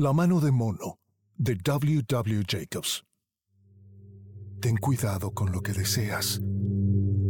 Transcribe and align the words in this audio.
La 0.00 0.12
mano 0.12 0.38
de 0.38 0.52
mono 0.52 1.00
de 1.36 1.56
W. 1.56 2.02
W. 2.06 2.44
Jacobs. 2.46 3.02
Ten 4.60 4.76
cuidado 4.76 5.32
con 5.32 5.50
lo 5.50 5.60
que 5.60 5.72
deseas, 5.72 6.40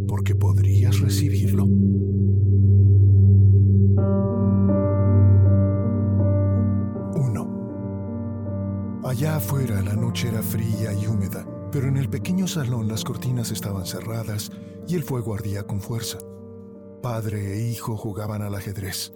porque 0.07 0.35
podrías 0.35 1.01
recibirlo. 1.01 1.67
Allá 9.03 9.37
afuera 9.37 9.81
la 9.81 9.97
noche 9.97 10.29
era 10.29 10.43
fría 10.43 10.93
y 10.93 11.07
húmeda, 11.07 11.47
pero 11.73 11.89
en 11.89 11.97
el 11.97 12.11
pequeño 12.11 12.47
salón 12.47 12.87
las 12.87 13.03
cortinas 13.03 13.51
estaban 13.51 13.87
cerradas 13.87 14.53
y 14.87 14.95
el 14.95 15.05
fuego 15.05 15.35
ardía 15.35 15.63
con 15.63 15.81
fuerza. 15.81 16.19
Padre 17.03 17.55
e 17.55 17.71
hijo 17.71 17.97
jugaban 17.97 18.43
al 18.43 18.55
ajedrez. 18.55 19.15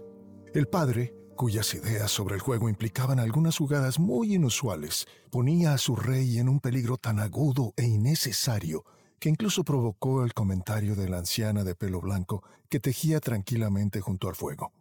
El 0.54 0.68
padre, 0.68 1.14
cuyas 1.36 1.74
ideas 1.74 2.10
sobre 2.10 2.34
el 2.34 2.40
juego 2.40 2.68
implicaban 2.68 3.18
algunas 3.18 3.56
jugadas 3.56 3.98
muy 3.98 4.34
inusuales, 4.34 5.06
ponía 5.30 5.74
a 5.74 5.78
su 5.78 5.96
rey 5.96 6.38
en 6.38 6.48
un 6.48 6.60
peligro 6.60 6.96
tan 6.96 7.18
agudo 7.18 7.72
e 7.76 7.84
innecesario 7.84 8.84
que 9.18 9.28
incluso 9.28 9.64
provocó 9.64 10.24
el 10.24 10.34
comentario 10.34 10.96
de 10.96 11.08
la 11.08 11.18
anciana 11.18 11.64
de 11.64 11.74
pelo 11.74 12.00
blanco 12.00 12.42
que 12.68 12.80
tejía 12.80 13.20
tranquilamente 13.20 14.00
junto 14.00 14.28
al 14.28 14.34
fuego. 14.34 14.72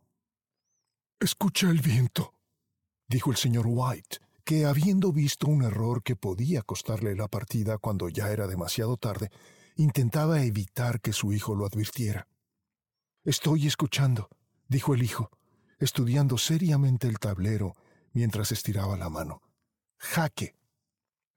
Escucha 1.20 1.70
el 1.70 1.80
viento, 1.80 2.34
dijo 3.08 3.30
el 3.30 3.38
señor 3.38 3.66
White, 3.68 4.18
que 4.44 4.66
habiendo 4.66 5.12
visto 5.12 5.48
un 5.48 5.64
error 5.64 6.02
que 6.02 6.16
podía 6.16 6.64
costarle 6.64 7.16
la 7.16 7.28
partida 7.28 7.78
cuando 7.78 8.10
ya 8.10 8.32
era 8.32 8.48
demasiado 8.48 8.98
tarde, 8.98 9.30
intentaba 9.76 10.42
evitar 10.44 11.00
que 11.02 11.14
su 11.14 11.32
hijo 11.34 11.54
lo 11.54 11.66
advirtiera. 11.66 12.28
Estoy 13.24 13.68
escuchando, 13.68 14.30
dijo 14.68 14.96
el 14.96 15.04
hijo, 15.04 15.30
estudiando 15.82 16.38
seriamente 16.38 17.08
el 17.08 17.20
tablero 17.20 17.76
mientras 18.14 18.52
estiraba 18.52 18.96
la 18.96 19.10
mano. 19.10 19.42
Jaque. 19.98 20.56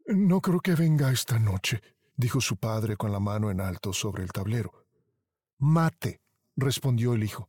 No 0.06 0.40
creo 0.42 0.60
que 0.60 0.74
venga 0.74 1.10
esta 1.10 1.38
noche, 1.38 1.82
dijo 2.14 2.40
su 2.40 2.58
padre 2.58 2.96
con 2.96 3.10
la 3.10 3.20
mano 3.20 3.50
en 3.50 3.60
alto 3.60 3.92
sobre 3.94 4.22
el 4.22 4.30
tablero. 4.32 4.84
Mate, 5.58 6.20
respondió 6.56 7.14
el 7.14 7.24
hijo. 7.24 7.48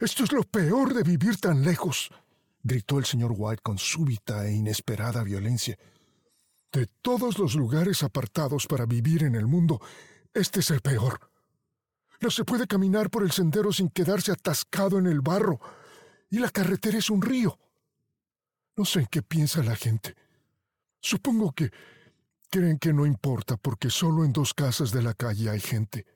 Esto 0.00 0.24
es 0.24 0.32
lo 0.32 0.42
peor 0.42 0.92
de 0.92 1.04
vivir 1.04 1.38
tan 1.38 1.62
lejos, 1.62 2.10
gritó 2.62 2.98
el 2.98 3.04
señor 3.04 3.32
White 3.36 3.62
con 3.62 3.78
súbita 3.78 4.46
e 4.46 4.54
inesperada 4.54 5.22
violencia. 5.22 5.78
De 6.72 6.86
todos 7.00 7.38
los 7.38 7.54
lugares 7.54 8.02
apartados 8.02 8.66
para 8.66 8.86
vivir 8.86 9.22
en 9.22 9.36
el 9.36 9.46
mundo, 9.46 9.80
este 10.34 10.60
es 10.60 10.70
el 10.70 10.80
peor. 10.80 11.30
No 12.20 12.30
se 12.30 12.44
puede 12.44 12.66
caminar 12.66 13.10
por 13.10 13.22
el 13.22 13.30
sendero 13.30 13.72
sin 13.72 13.90
quedarse 13.90 14.32
atascado 14.32 14.98
en 14.98 15.06
el 15.06 15.20
barro, 15.20 15.60
y 16.30 16.38
la 16.38 16.50
carretera 16.50 16.98
es 16.98 17.10
un 17.10 17.22
río. 17.22 17.58
No 18.76 18.84
sé 18.84 19.00
en 19.00 19.06
qué 19.06 19.22
piensa 19.22 19.62
la 19.62 19.76
gente. 19.76 20.14
Supongo 21.00 21.52
que 21.52 21.70
creen 22.50 22.78
que 22.78 22.92
no 22.92 23.06
importa 23.06 23.56
porque 23.56 23.90
solo 23.90 24.24
en 24.24 24.32
dos 24.32 24.54
casas 24.54 24.92
de 24.92 25.02
la 25.02 25.14
calle 25.14 25.50
hay 25.50 25.60
gente. 25.60 26.06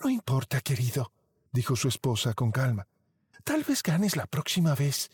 No 0.00 0.10
importa, 0.10 0.60
querido, 0.60 1.12
dijo 1.52 1.76
su 1.76 1.88
esposa 1.88 2.34
con 2.34 2.50
calma. 2.50 2.86
Tal 3.44 3.62
vez 3.62 3.82
ganes 3.82 4.16
la 4.16 4.26
próxima 4.26 4.74
vez. 4.74 5.10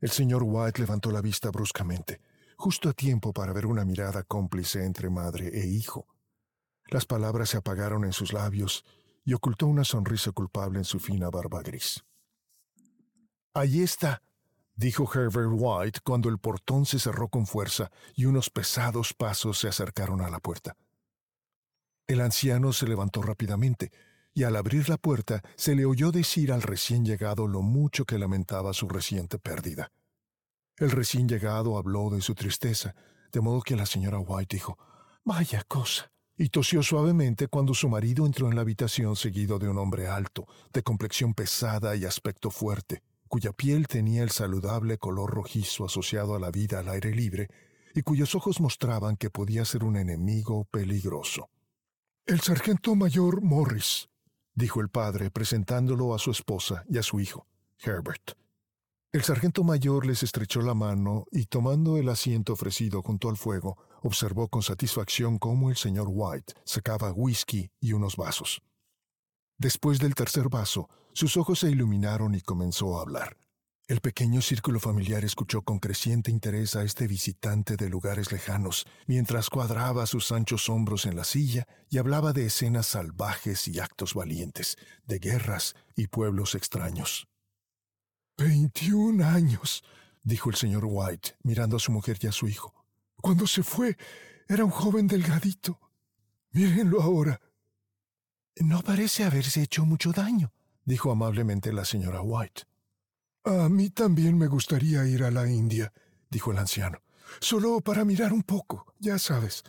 El 0.00 0.10
señor 0.10 0.42
White 0.44 0.80
levantó 0.80 1.10
la 1.10 1.20
vista 1.20 1.50
bruscamente, 1.50 2.20
justo 2.56 2.88
a 2.88 2.92
tiempo 2.92 3.32
para 3.32 3.52
ver 3.52 3.66
una 3.66 3.84
mirada 3.84 4.22
cómplice 4.22 4.84
entre 4.84 5.10
madre 5.10 5.48
e 5.48 5.66
hijo. 5.66 6.06
Las 6.88 7.06
palabras 7.06 7.50
se 7.50 7.56
apagaron 7.56 8.04
en 8.04 8.12
sus 8.12 8.32
labios 8.32 8.84
y 9.24 9.32
ocultó 9.34 9.66
una 9.66 9.84
sonrisa 9.84 10.32
culpable 10.32 10.78
en 10.78 10.84
su 10.84 11.00
fina 11.00 11.30
barba 11.30 11.62
gris. 11.62 12.04
Ahí 13.54 13.82
está, 13.82 14.22
dijo 14.74 15.08
Herbert 15.12 15.50
White 15.52 16.00
cuando 16.04 16.28
el 16.28 16.38
portón 16.38 16.84
se 16.84 16.98
cerró 16.98 17.28
con 17.28 17.46
fuerza 17.46 17.90
y 18.14 18.26
unos 18.26 18.50
pesados 18.50 19.14
pasos 19.14 19.58
se 19.58 19.68
acercaron 19.68 20.20
a 20.20 20.28
la 20.28 20.40
puerta. 20.40 20.76
El 22.06 22.20
anciano 22.20 22.72
se 22.72 22.86
levantó 22.86 23.22
rápidamente, 23.22 23.90
y 24.34 24.42
al 24.42 24.56
abrir 24.56 24.88
la 24.88 24.98
puerta 24.98 25.42
se 25.56 25.76
le 25.76 25.86
oyó 25.86 26.10
decir 26.10 26.52
al 26.52 26.60
recién 26.60 27.04
llegado 27.06 27.46
lo 27.46 27.62
mucho 27.62 28.04
que 28.04 28.18
lamentaba 28.18 28.74
su 28.74 28.88
reciente 28.88 29.38
pérdida. 29.38 29.92
El 30.76 30.90
recién 30.90 31.28
llegado 31.28 31.78
habló 31.78 32.10
de 32.10 32.20
su 32.20 32.34
tristeza, 32.34 32.96
de 33.32 33.40
modo 33.40 33.62
que 33.62 33.76
la 33.76 33.86
señora 33.86 34.18
White 34.18 34.56
dijo, 34.56 34.76
Vaya 35.24 35.62
cosa 35.62 36.13
y 36.36 36.48
tosió 36.48 36.82
suavemente 36.82 37.48
cuando 37.48 37.74
su 37.74 37.88
marido 37.88 38.26
entró 38.26 38.48
en 38.48 38.56
la 38.56 38.62
habitación 38.62 39.16
seguido 39.16 39.58
de 39.58 39.68
un 39.68 39.78
hombre 39.78 40.08
alto, 40.08 40.46
de 40.72 40.82
complexión 40.82 41.34
pesada 41.34 41.94
y 41.96 42.04
aspecto 42.04 42.50
fuerte, 42.50 43.02
cuya 43.28 43.52
piel 43.52 43.86
tenía 43.86 44.22
el 44.22 44.30
saludable 44.30 44.98
color 44.98 45.30
rojizo 45.30 45.84
asociado 45.84 46.34
a 46.34 46.40
la 46.40 46.50
vida 46.50 46.80
al 46.80 46.88
aire 46.88 47.14
libre 47.14 47.48
y 47.94 48.02
cuyos 48.02 48.34
ojos 48.34 48.60
mostraban 48.60 49.16
que 49.16 49.30
podía 49.30 49.64
ser 49.64 49.84
un 49.84 49.96
enemigo 49.96 50.64
peligroso. 50.64 51.48
El 52.26 52.40
sargento 52.40 52.94
mayor 52.96 53.42
Morris, 53.42 54.08
dijo 54.54 54.80
el 54.80 54.88
padre 54.88 55.30
presentándolo 55.30 56.14
a 56.14 56.18
su 56.18 56.30
esposa 56.30 56.84
y 56.88 56.98
a 56.98 57.02
su 57.02 57.20
hijo, 57.20 57.46
Herbert. 57.78 58.32
El 59.12 59.22
sargento 59.22 59.62
mayor 59.62 60.06
les 60.06 60.24
estrechó 60.24 60.60
la 60.60 60.74
mano 60.74 61.26
y 61.30 61.46
tomando 61.46 61.98
el 61.98 62.08
asiento 62.08 62.54
ofrecido 62.54 63.00
junto 63.00 63.28
al 63.28 63.36
fuego, 63.36 63.78
observó 64.04 64.48
con 64.48 64.62
satisfacción 64.62 65.38
cómo 65.38 65.70
el 65.70 65.76
señor 65.76 66.06
White 66.10 66.54
sacaba 66.64 67.12
whisky 67.12 67.70
y 67.80 67.92
unos 67.92 68.16
vasos. 68.16 68.62
Después 69.58 69.98
del 69.98 70.14
tercer 70.14 70.48
vaso, 70.48 70.88
sus 71.12 71.36
ojos 71.36 71.60
se 71.60 71.70
iluminaron 71.70 72.34
y 72.34 72.40
comenzó 72.40 72.98
a 72.98 73.02
hablar. 73.02 73.38
El 73.86 74.00
pequeño 74.00 74.40
círculo 74.40 74.80
familiar 74.80 75.24
escuchó 75.24 75.62
con 75.62 75.78
creciente 75.78 76.30
interés 76.30 76.74
a 76.74 76.84
este 76.84 77.06
visitante 77.06 77.76
de 77.76 77.88
lugares 77.88 78.32
lejanos, 78.32 78.86
mientras 79.06 79.50
cuadraba 79.50 80.06
sus 80.06 80.32
anchos 80.32 80.68
hombros 80.68 81.04
en 81.04 81.16
la 81.16 81.24
silla 81.24 81.66
y 81.90 81.98
hablaba 81.98 82.32
de 82.32 82.46
escenas 82.46 82.86
salvajes 82.86 83.68
y 83.68 83.80
actos 83.80 84.14
valientes, 84.14 84.76
de 85.06 85.18
guerras 85.18 85.74
y 85.96 86.06
pueblos 86.06 86.54
extraños. 86.54 87.28
Veintiún 88.38 89.22
años, 89.22 89.84
dijo 90.22 90.50
el 90.50 90.56
señor 90.56 90.84
White, 90.86 91.36
mirando 91.42 91.76
a 91.76 91.80
su 91.80 91.92
mujer 91.92 92.18
y 92.22 92.26
a 92.26 92.32
su 92.32 92.48
hijo. 92.48 92.83
Cuando 93.24 93.46
se 93.46 93.62
fue, 93.62 93.96
era 94.46 94.66
un 94.66 94.70
joven 94.70 95.06
delgadito. 95.06 95.80
Mírenlo 96.50 97.00
ahora. 97.00 97.40
No 98.56 98.82
parece 98.82 99.24
haberse 99.24 99.62
hecho 99.62 99.86
mucho 99.86 100.12
daño, 100.12 100.52
dijo 100.84 101.10
amablemente 101.10 101.72
la 101.72 101.86
señora 101.86 102.20
White. 102.20 102.64
A 103.44 103.70
mí 103.70 103.88
también 103.88 104.36
me 104.36 104.46
gustaría 104.46 105.06
ir 105.06 105.24
a 105.24 105.30
la 105.30 105.50
India, 105.50 105.90
dijo 106.28 106.52
el 106.52 106.58
anciano. 106.58 106.98
Solo 107.40 107.80
para 107.80 108.04
mirar 108.04 108.30
un 108.34 108.42
poco, 108.42 108.92
ya 108.98 109.18
sabes. 109.18 109.62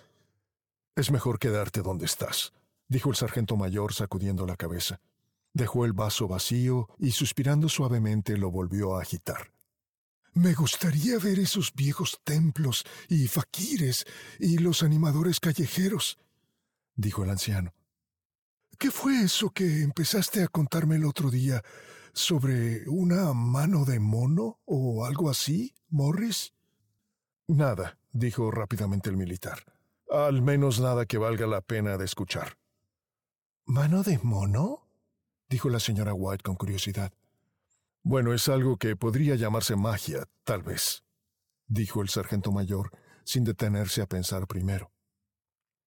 Es 0.97 1.09
mejor 1.09 1.39
quedarte 1.39 1.81
donde 1.81 2.07
estás, 2.07 2.51
dijo 2.89 3.09
el 3.09 3.15
sargento 3.15 3.55
mayor 3.55 3.94
sacudiendo 3.94 4.45
la 4.45 4.57
cabeza. 4.57 4.99
Dejó 5.53 5.85
el 5.85 5.94
vaso 5.94 6.27
vacío 6.27 6.89
y 6.99 7.11
suspirando 7.11 7.69
suavemente 7.69 8.38
lo 8.38 8.51
volvió 8.51 8.97
a 8.97 9.01
agitar. 9.01 9.54
Me 10.35 10.53
gustaría 10.53 11.18
ver 11.18 11.40
esos 11.40 11.73
viejos 11.73 12.19
templos 12.25 12.84
y 13.07 13.29
faquires 13.29 14.06
y 14.38 14.57
los 14.57 14.84
animadores 14.84 15.40
callejeros, 15.40 16.19
dijo 16.94 17.23
el 17.23 17.29
anciano. 17.29 17.73
¿Qué 18.78 18.91
fue 18.91 19.22
eso 19.22 19.51
que 19.51 19.81
empezaste 19.81 20.44
a 20.44 20.50
contarme 20.50 20.97
el 20.97 21.06
otro 21.06 21.31
día 21.31 21.63
sobre 22.12 22.88
una 22.90 23.31
mano 23.34 23.85
de 23.85 24.01
mono 24.01 24.59
o 24.66 25.06
algo 25.06 25.29
así, 25.29 25.74
Morris? 25.88 26.53
Nada, 27.47 27.97
dijo 28.12 28.51
rápidamente 28.51 29.09
el 29.09 29.16
militar. 29.16 29.63
Al 30.12 30.41
menos 30.41 30.81
nada 30.81 31.06
que 31.06 31.18
valga 31.18 31.47
la 31.47 31.62
pena 31.62 31.97
de 31.97 32.03
escuchar. 32.03 32.57
¿Mano 33.63 34.03
de 34.03 34.19
mono? 34.22 34.85
dijo 35.47 35.69
la 35.69 35.79
señora 35.79 36.13
White 36.13 36.44
con 36.44 36.56
curiosidad. 36.56 37.13
Bueno, 38.07 38.35
es 38.35 38.49
algo 38.49 38.77
que 38.77 38.95
podría 38.95 39.33
llamarse 39.33 39.75
magia, 39.75 40.30
tal 40.44 40.62
vez, 40.62 41.03
dijo 41.65 42.03
el 42.03 42.09
sargento 42.09 42.51
mayor, 42.51 42.91
sin 43.24 43.44
detenerse 43.44 44.03
a 44.03 44.06
pensar 44.06 44.45
primero. 44.45 44.91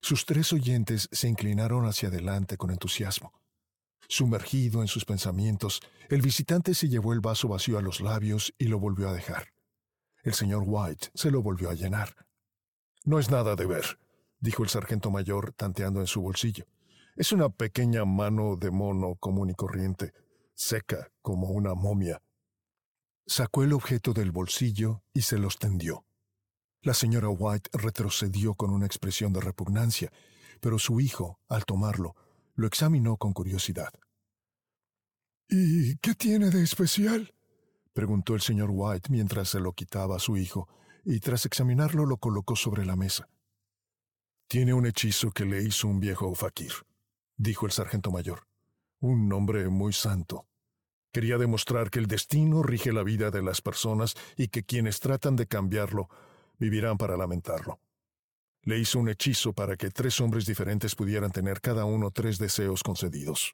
Sus 0.03 0.27
tres 0.27 0.53
oyentes 0.53 1.09
se 1.13 1.29
inclinaron 1.29 1.87
hacia 1.87 2.09
adelante 2.09 2.57
con 2.57 2.73
entusiasmo. 2.73 3.41
Sumergido 4.09 4.83
en 4.83 4.89
sus 4.89 5.05
pensamientos, 5.05 5.81
el 6.09 6.21
visitante 6.21 6.75
se 6.75 6.89
llevó 6.89 7.13
el 7.13 7.21
vaso 7.21 7.47
vacío 7.47 7.79
a 7.79 7.83
los 7.83 8.01
labios 8.01 8.53
y 8.59 8.65
lo 8.65 8.81
volvió 8.81 9.09
a 9.09 9.13
dejar. 9.13 9.53
El 10.25 10.35
señor 10.35 10.65
White 10.67 11.11
se 11.15 11.31
lo 11.31 11.41
volvió 11.41 11.71
a 11.71 11.75
llenar. 11.75 12.17
No 13.05 13.21
es 13.21 13.31
nada 13.31 13.55
de 13.55 13.67
ver, 13.67 14.01
dijo 14.41 14.65
el 14.65 14.71
sargento 14.71 15.13
mayor 15.13 15.53
tanteando 15.53 16.01
en 16.01 16.09
su 16.09 16.21
bolsillo. 16.21 16.67
Es 17.15 17.31
una 17.31 17.49
pequeña 17.49 18.05
mano 18.05 18.57
de 18.57 18.73
mono 18.73 19.15
común 19.21 19.51
y 19.51 19.55
corriente, 19.55 20.15
seca 20.59 21.13
como 21.23 21.51
una 21.51 21.75
momia. 21.75 22.21
Sacó 23.27 23.63
el 23.63 23.73
objeto 23.73 24.13
del 24.13 24.33
bolsillo 24.33 25.05
y 25.15 25.23
se 25.23 25.39
los 25.39 25.59
tendió. 25.59 26.05
La 26.83 26.95
señora 26.95 27.29
White 27.29 27.71
retrocedió 27.73 28.55
con 28.55 28.71
una 28.71 28.85
expresión 28.85 29.33
de 29.33 29.41
repugnancia, 29.41 30.11
pero 30.61 30.79
su 30.81 31.01
hijo, 31.01 31.39
al 31.49 31.65
tomarlo, 31.65 32.17
lo 32.55 32.67
examinó 32.67 33.17
con 33.17 33.33
curiosidad. 33.33 33.93
¿Y 35.49 35.97
qué 35.99 36.15
tiene 36.15 36.51
de 36.51 36.63
especial? 36.63 37.33
preguntó 37.93 38.35
el 38.35 38.41
señor 38.41 38.71
White 38.73 39.11
mientras 39.11 39.51
se 39.51 39.61
lo 39.61 39.73
quitaba 39.73 40.17
a 40.17 40.21
su 40.21 40.37
hijo, 40.37 40.69
y 41.05 41.21
tras 41.21 41.47
examinarlo 41.47 42.05
lo 42.05 42.17
colocó 42.17 42.57
sobre 42.57 42.85
la 42.85 42.97
mesa. 42.97 43.29
Tiene 44.49 44.75
un 44.75 44.87
hechizo 44.87 45.31
que 45.31 45.45
le 45.45 45.63
hizo 45.63 45.87
un 45.87 46.01
viejo 46.01 46.35
fakir, 46.35 46.73
dijo 47.37 47.65
el 47.67 47.73
sargento 47.73 48.11
mayor. 48.11 48.49
Un 49.01 49.33
hombre 49.33 49.69
muy 49.69 49.93
santo. 49.93 50.48
Quería 51.19 51.37
demostrar 51.37 51.91
que 51.91 51.99
el 51.99 52.07
destino 52.07 52.63
rige 52.63 52.93
la 52.93 53.03
vida 53.03 53.33
de 53.33 53.43
las 53.43 53.61
personas 53.61 54.15
y 54.37 54.47
que 54.47 54.63
quienes 54.63 55.01
tratan 55.01 55.35
de 55.35 55.49
cambiarlo 55.49 56.09
vivirán 56.61 56.97
para 56.97 57.17
lamentarlo. 57.17 57.81
Le 58.63 58.79
hizo 58.79 59.01
un 59.01 59.09
hechizo 59.09 59.53
para 59.53 59.77
que 59.77 59.91
tres 59.91 60.21
hombres 60.21 60.47
diferentes 60.47 60.95
pudieran 60.95 61.33
tener 61.33 61.61
cada 61.61 61.87
uno 61.87 62.13
tres 62.13 62.39
deseos 62.39 62.85
concedidos. 62.85 63.53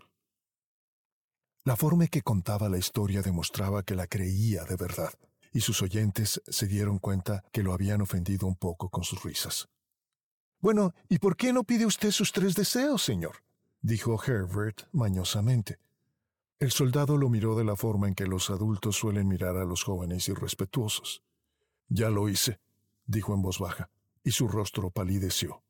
La 1.65 1.75
forma 1.75 2.05
en 2.05 2.11
que 2.11 2.21
contaba 2.21 2.69
la 2.69 2.77
historia 2.77 3.23
demostraba 3.23 3.83
que 3.83 3.95
la 3.95 4.09
creía 4.09 4.65
de 4.65 4.77
verdad, 4.77 5.15
y 5.51 5.63
sus 5.63 5.81
oyentes 5.81 6.43
se 6.47 6.67
dieron 6.67 6.99
cuenta 6.99 7.45
que 7.51 7.63
lo 7.63 7.73
habían 7.73 8.03
ofendido 8.03 8.47
un 8.47 8.57
poco 8.57 8.91
con 8.91 9.05
sus 9.05 9.23
risas. 9.23 9.71
Bueno, 10.61 10.93
¿y 11.09 11.19
por 11.19 11.35
qué 11.35 11.51
no 11.55 11.65
pide 11.65 11.87
usted 11.87 12.11
sus 12.11 12.31
tres 12.31 12.57
deseos, 12.57 13.03
señor? 13.03 13.37
dijo 13.81 14.23
Herbert 14.23 14.83
mañosamente. 14.93 15.79
El 16.65 16.73
soldado 16.73 17.19
lo 17.19 17.29
miró 17.29 17.57
de 17.57 17.63
la 17.63 17.77
forma 17.77 18.09
en 18.09 18.15
que 18.15 18.27
los 18.27 18.49
adultos 18.49 18.97
suelen 18.97 19.29
mirar 19.29 19.59
a 19.59 19.67
los 19.67 19.85
jóvenes 19.85 20.27
irrespetuosos. 20.31 21.23
Ya 21.89 22.09
lo 22.09 22.27
hice, 22.31 22.59
dijo 23.05 23.35
en 23.35 23.43
voz 23.43 23.59
baja, 23.59 23.91
y 24.23 24.31
su 24.31 24.49
rostro 24.49 24.91
palideció. 24.91 25.63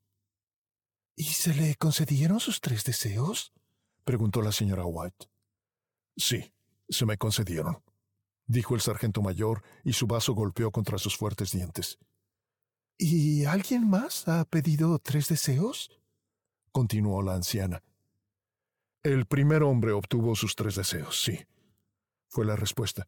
¿Y 1.17 1.25
se 1.25 1.53
le 1.53 1.75
concedieron 1.75 2.39
sus 2.39 2.61
tres 2.61 2.85
deseos? 2.85 3.51
preguntó 4.05 4.41
la 4.41 4.53
señora 4.53 4.85
White. 4.85 5.27
Sí, 6.15 6.53
se 6.87 7.05
me 7.05 7.17
concedieron, 7.17 7.83
dijo 8.47 8.73
el 8.73 8.79
sargento 8.79 9.21
mayor, 9.21 9.63
y 9.83 9.91
su 9.91 10.07
vaso 10.07 10.33
golpeó 10.33 10.71
contra 10.71 10.97
sus 10.97 11.17
fuertes 11.17 11.51
dientes. 11.51 11.99
¿Y 12.97 13.43
alguien 13.43 13.89
más 13.89 14.29
ha 14.29 14.45
pedido 14.45 14.97
tres 14.99 15.27
deseos? 15.27 15.91
continuó 16.71 17.21
la 17.21 17.35
anciana. 17.35 17.83
El 19.05 19.27
primer 19.27 19.61
hombre 19.61 19.91
obtuvo 19.91 20.35
sus 20.35 20.55
tres 20.55 20.73
deseos, 20.73 21.21
sí, 21.21 21.45
fue 22.27 22.43
la 22.43 22.55
respuesta. 22.55 23.07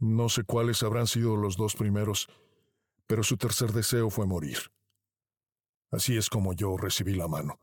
No 0.00 0.28
sé 0.28 0.42
cuáles 0.42 0.82
habrán 0.82 1.06
sido 1.06 1.36
los 1.36 1.56
dos 1.56 1.76
primeros, 1.76 2.28
pero 3.06 3.22
su 3.22 3.36
tercer 3.36 3.70
deseo 3.70 4.10
fue 4.10 4.26
morir. 4.26 4.58
Así 5.92 6.16
es 6.16 6.28
como 6.28 6.54
yo 6.54 6.76
recibí 6.76 7.14
la 7.14 7.28
mano. 7.28 7.60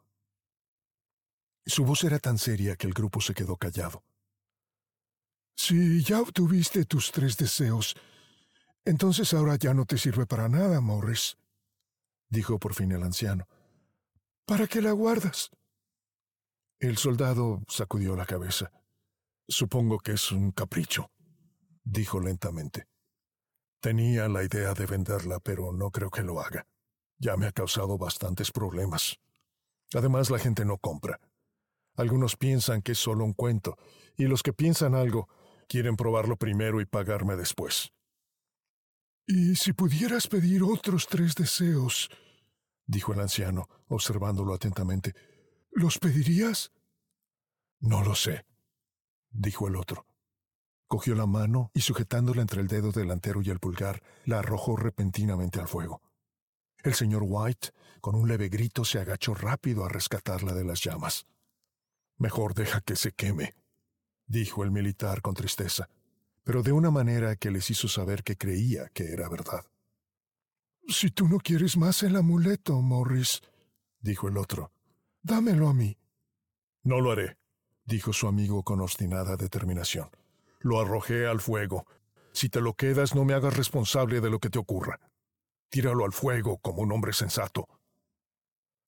Su 1.65 1.83
voz 1.83 2.05
era 2.05 2.17
tan 2.17 2.37
seria 2.37 2.77
que 2.77 2.87
el 2.87 2.93
grupo 2.93 3.19
se 3.19 3.33
quedó 3.33 3.57
callado. 3.57 4.05
Si 5.57 6.01
ya 6.01 6.21
obtuviste 6.21 6.85
tus 6.85 7.11
tres 7.11 7.35
deseos, 7.35 7.93
entonces 8.85 9.33
ahora 9.33 9.57
ya 9.57 9.73
no 9.73 9.83
te 9.83 9.97
sirve 9.97 10.25
para 10.25 10.47
nada, 10.47 10.79
Morris, 10.79 11.37
dijo 12.29 12.57
por 12.57 12.73
fin 12.73 12.93
el 12.93 13.03
anciano. 13.03 13.49
¿Para 14.45 14.65
qué 14.65 14.81
la 14.81 14.93
guardas? 14.93 15.51
El 16.83 16.97
soldado 16.97 17.63
sacudió 17.69 18.13
la 18.13 18.25
cabeza. 18.25 18.69
Supongo 19.47 19.99
que 19.99 20.11
es 20.11 20.33
un 20.33 20.51
capricho, 20.51 21.11
dijo 21.81 22.19
lentamente. 22.19 22.89
Tenía 23.79 24.27
la 24.27 24.43
idea 24.43 24.73
de 24.73 24.85
venderla, 24.85 25.39
pero 25.39 25.71
no 25.71 25.91
creo 25.91 26.11
que 26.11 26.23
lo 26.23 26.41
haga. 26.41 26.67
Ya 27.17 27.37
me 27.37 27.47
ha 27.47 27.53
causado 27.53 27.97
bastantes 27.97 28.51
problemas. 28.51 29.15
Además, 29.93 30.29
la 30.29 30.39
gente 30.39 30.65
no 30.65 30.77
compra. 30.77 31.21
Algunos 31.95 32.35
piensan 32.35 32.81
que 32.81 32.91
es 32.91 32.99
solo 32.99 33.23
un 33.23 33.31
cuento, 33.31 33.77
y 34.17 34.25
los 34.25 34.43
que 34.43 34.51
piensan 34.51 34.93
algo 34.93 35.29
quieren 35.69 35.95
probarlo 35.95 36.35
primero 36.35 36.81
y 36.81 36.85
pagarme 36.85 37.37
después. 37.37 37.93
Y 39.25 39.55
si 39.55 39.71
pudieras 39.71 40.27
pedir 40.27 40.63
otros 40.63 41.07
tres 41.07 41.33
deseos, 41.35 42.09
dijo 42.85 43.13
el 43.13 43.21
anciano, 43.21 43.69
observándolo 43.87 44.53
atentamente, 44.53 45.15
¿los 45.75 45.99
pedirías? 45.99 46.71
No 47.79 48.03
lo 48.03 48.15
sé, 48.15 48.45
dijo 49.31 49.67
el 49.67 49.75
otro. 49.75 50.05
Cogió 50.87 51.15
la 51.15 51.25
mano 51.25 51.71
y 51.73 51.81
sujetándola 51.81 52.41
entre 52.41 52.61
el 52.61 52.67
dedo 52.67 52.91
delantero 52.91 53.41
y 53.41 53.49
el 53.49 53.59
pulgar, 53.59 54.01
la 54.25 54.39
arrojó 54.39 54.75
repentinamente 54.75 55.59
al 55.59 55.67
fuego. 55.67 56.01
El 56.83 56.93
señor 56.93 57.23
White, 57.25 57.69
con 58.01 58.15
un 58.15 58.27
leve 58.27 58.49
grito, 58.49 58.85
se 58.85 58.99
agachó 58.99 59.33
rápido 59.33 59.85
a 59.85 59.89
rescatarla 59.89 60.53
de 60.53 60.65
las 60.65 60.81
llamas. 60.81 61.25
Mejor 62.17 62.53
deja 62.53 62.81
que 62.81 62.95
se 62.95 63.11
queme, 63.11 63.55
dijo 64.27 64.63
el 64.63 64.71
militar 64.71 65.21
con 65.21 65.33
tristeza 65.33 65.89
pero 66.43 66.61
de 66.61 66.71
una 66.71 66.91
manera 66.91 67.35
que 67.35 67.51
les 67.51 67.69
hizo 67.69 67.87
saber 67.87 68.23
que 68.23 68.37
creía 68.37 68.89
que 68.89 69.13
era 69.13 69.29
verdad. 69.29 69.65
Si 70.87 71.09
tú 71.09 71.27
no 71.27 71.39
quieres 71.39 71.77
más 71.77 72.03
el 72.03 72.15
amuleto, 72.17 72.81
Morris, 72.81 73.41
dijo 74.01 74.27
el 74.27 74.37
otro, 74.37 74.71
dámelo 75.23 75.69
a 75.69 75.73
mí. 75.73 75.97
No 76.83 76.99
lo 76.99 77.11
haré, 77.11 77.37
dijo 77.85 78.13
su 78.13 78.27
amigo 78.27 78.63
con 78.63 78.81
obstinada 78.81 79.35
determinación. 79.37 80.09
Lo 80.59 80.79
arrojé 80.79 81.27
al 81.27 81.39
fuego. 81.39 81.85
Si 82.33 82.49
te 82.49 82.61
lo 82.61 82.73
quedas, 82.73 83.15
no 83.15 83.25
me 83.25 83.33
hagas 83.33 83.55
responsable 83.55 84.21
de 84.21 84.29
lo 84.29 84.39
que 84.39 84.49
te 84.49 84.59
ocurra. 84.59 84.99
Tíralo 85.69 86.05
al 86.05 86.13
fuego 86.13 86.57
como 86.59 86.81
un 86.81 86.91
hombre 86.91 87.13
sensato. 87.13 87.67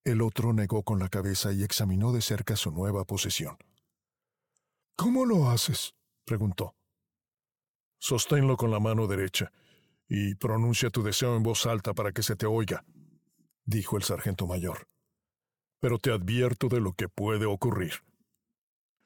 El 0.04 0.22
otro 0.22 0.54
negó 0.54 0.84
con 0.84 1.00
la 1.00 1.10
cabeza 1.10 1.52
y 1.52 1.64
examinó 1.64 2.12
de 2.12 2.22
cerca 2.22 2.56
su 2.56 2.72
nueva 2.72 3.06
posesión. 3.06 3.58
¿Cómo 4.96 5.26
lo 5.26 5.50
haces? 5.50 5.96
preguntó. 6.26 6.76
Sosténlo 7.98 8.56
con 8.56 8.72
la 8.72 8.80
mano 8.80 9.08
derecha 9.08 9.52
y 10.08 10.36
pronuncia 10.36 10.90
tu 10.90 11.02
deseo 11.02 11.36
en 11.36 11.44
voz 11.44 11.66
alta 11.66 11.94
para 11.94 12.12
que 12.12 12.24
se 12.24 12.36
te 12.36 12.46
oiga, 12.46 12.86
dijo 13.66 13.98
el 13.98 14.04
sargento 14.04 14.46
mayor. 14.46 14.88
Pero 15.86 16.00
te 16.00 16.12
advierto 16.12 16.68
de 16.68 16.82
lo 16.82 16.94
que 16.94 17.10
puede 17.10 17.46
ocurrir. 17.46 17.94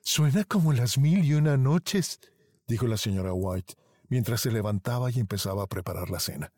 Suena 0.01 0.45
como 0.45 0.71
las 0.71 0.97
mil 0.97 1.25
y 1.25 1.33
una 1.33 1.57
noches, 1.57 2.21
dijo 2.69 2.87
la 2.87 2.95
señora 2.95 3.33
White, 3.33 3.73
mientras 4.07 4.39
se 4.39 4.49
levantaba 4.49 5.11
y 5.11 5.19
empezaba 5.19 5.63
a 5.63 5.67
preparar 5.67 6.09
la 6.09 6.21
cena. 6.21 6.53